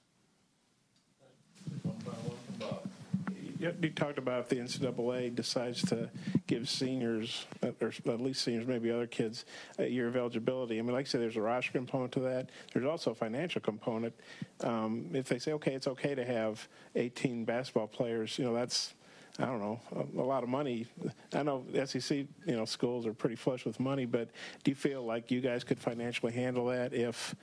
You 3.80 3.90
talked 3.90 4.18
about 4.18 4.40
if 4.40 4.48
the 4.48 4.56
NCAA 4.56 5.34
decides 5.34 5.82
to 5.88 6.10
give 6.46 6.68
seniors, 6.68 7.46
or 7.62 7.92
at 8.06 8.20
least 8.20 8.42
seniors, 8.42 8.66
maybe 8.66 8.90
other 8.90 9.06
kids, 9.06 9.44
a 9.78 9.86
year 9.86 10.06
of 10.06 10.16
eligibility. 10.16 10.78
I 10.78 10.82
mean, 10.82 10.92
like 10.92 11.06
I 11.06 11.08
said, 11.08 11.20
there's 11.20 11.36
a 11.36 11.42
roster 11.42 11.72
component 11.72 12.12
to 12.12 12.20
that. 12.20 12.50
There's 12.72 12.84
also 12.84 13.12
a 13.12 13.14
financial 13.14 13.60
component. 13.60 14.14
Um, 14.60 15.10
if 15.14 15.28
they 15.28 15.38
say, 15.38 15.52
okay, 15.52 15.72
it's 15.72 15.86
okay 15.86 16.14
to 16.14 16.24
have 16.24 16.68
18 16.94 17.44
basketball 17.44 17.86
players, 17.86 18.38
you 18.38 18.44
know, 18.44 18.54
that's 18.54 18.94
I 19.38 19.46
don't 19.46 19.60
know, 19.60 19.80
a, 19.96 20.20
a 20.20 20.22
lot 20.22 20.44
of 20.44 20.48
money. 20.48 20.86
I 21.32 21.42
know 21.42 21.64
SEC, 21.86 22.18
you 22.18 22.28
know, 22.46 22.64
schools 22.64 23.04
are 23.04 23.12
pretty 23.12 23.34
flush 23.34 23.64
with 23.64 23.80
money, 23.80 24.04
but 24.04 24.28
do 24.62 24.70
you 24.70 24.76
feel 24.76 25.04
like 25.04 25.32
you 25.32 25.40
guys 25.40 25.64
could 25.64 25.80
financially 25.80 26.32
handle 26.32 26.66
that 26.66 26.92
if 26.92 27.34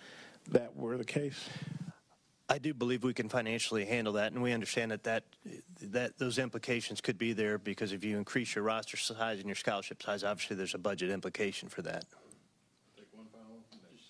that 0.51 0.75
were 0.77 0.97
the 0.97 1.03
case? 1.03 1.49
I 2.51 2.57
do 2.57 2.73
believe 2.73 3.05
we 3.05 3.13
can 3.13 3.29
financially 3.29 3.85
handle 3.85 4.11
that, 4.13 4.33
and 4.33 4.43
we 4.43 4.51
understand 4.51 4.91
that, 4.91 5.03
that 5.03 5.23
that 5.83 6.17
those 6.17 6.37
implications 6.37 6.99
could 6.99 7.17
be 7.17 7.31
there 7.31 7.57
because 7.57 7.93
if 7.93 8.03
you 8.03 8.17
increase 8.17 8.55
your 8.55 8.65
roster 8.65 8.97
size 8.97 9.37
and 9.37 9.47
your 9.47 9.55
scholarship 9.55 10.03
size, 10.03 10.25
obviously 10.25 10.57
there's 10.57 10.75
a 10.75 10.77
budget 10.77 11.11
implication 11.11 11.69
for 11.69 11.81
that. 11.83 12.03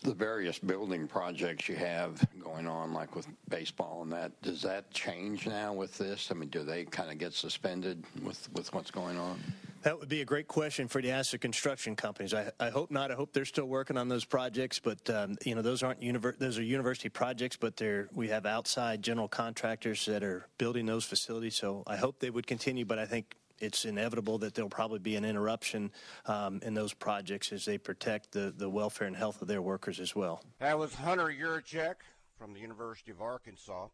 The 0.02 0.16
various 0.16 0.58
building 0.58 1.08
projects 1.08 1.70
you 1.70 1.76
have 1.76 2.26
going 2.44 2.66
on, 2.66 2.94
like 2.94 3.16
with 3.16 3.28
baseball 3.48 4.02
and 4.02 4.12
that, 4.12 4.42
does 4.42 4.64
that 4.64 4.90
change 4.90 5.46
now 5.46 5.74
with 5.74 5.96
this? 6.00 6.32
I 6.32 6.34
mean, 6.34 6.50
do 6.50 6.64
they 6.64 6.86
kind 6.86 7.12
of 7.12 7.20
get 7.20 7.34
suspended 7.34 8.04
with, 8.24 8.50
with 8.54 8.74
what's 8.74 8.90
going 8.90 9.20
on? 9.20 9.40
That 9.82 10.00
would 10.00 10.10
be 10.10 10.22
a 10.22 10.26
great 10.26 10.48
question 10.48 10.88
for 10.88 11.02
the 11.02 11.10
ask 11.10 11.32
the 11.32 11.40
construction 11.40 11.96
companies. 11.96 12.34
I, 12.34 12.52
I 12.60 12.70
hope 12.70 12.92
not. 12.92 13.10
I 13.10 13.16
hope 13.16 13.34
they're 13.34 13.46
still 13.46 13.66
working 13.66 13.98
on 13.98 14.10
those 14.10 14.26
projects, 14.26 14.80
but 14.80 15.10
um, 15.10 15.38
you 15.44 15.56
know 15.56 15.64
those 15.64 15.82
aren't 15.82 16.02
univer- 16.02 16.38
those 16.38 16.60
are 16.60 16.64
university 16.64 17.10
projects, 17.10 17.58
but 17.58 17.78
they're 17.78 18.08
we 18.14 18.28
have 18.28 18.46
outside 18.46 19.02
general 19.02 19.28
contractors 19.28 20.06
that 20.06 20.24
are 20.24 20.46
building 20.60 20.86
those 20.86 21.04
facilities. 21.04 21.56
So 21.56 21.84
I 21.88 21.96
hope 21.96 22.20
they 22.20 22.30
would 22.30 22.46
continue, 22.46 22.86
but 22.86 23.00
I 23.00 23.06
think 23.06 23.36
it's 23.60 23.86
inevitable 23.86 24.38
that 24.40 24.54
there'll 24.54 24.70
probably 24.70 25.00
be 25.00 25.16
an 25.16 25.26
interruption 25.26 25.92
um, 26.26 26.60
in 26.64 26.74
those 26.74 26.94
projects 26.94 27.52
as 27.52 27.66
they 27.66 27.78
protect 27.78 28.32
the, 28.32 28.54
the 28.56 28.70
welfare 28.70 29.08
and 29.08 29.16
health 29.16 29.42
of 29.42 29.48
their 29.48 29.62
workers 29.62 30.00
as 30.00 30.16
well. 30.16 30.44
That 30.60 30.78
was 30.78 30.94
Hunter 30.94 31.28
Yurachek 31.28 31.96
from 32.38 32.54
the 32.54 32.60
University 32.60 33.12
of 33.12 33.22
Arkansas. 33.22 33.88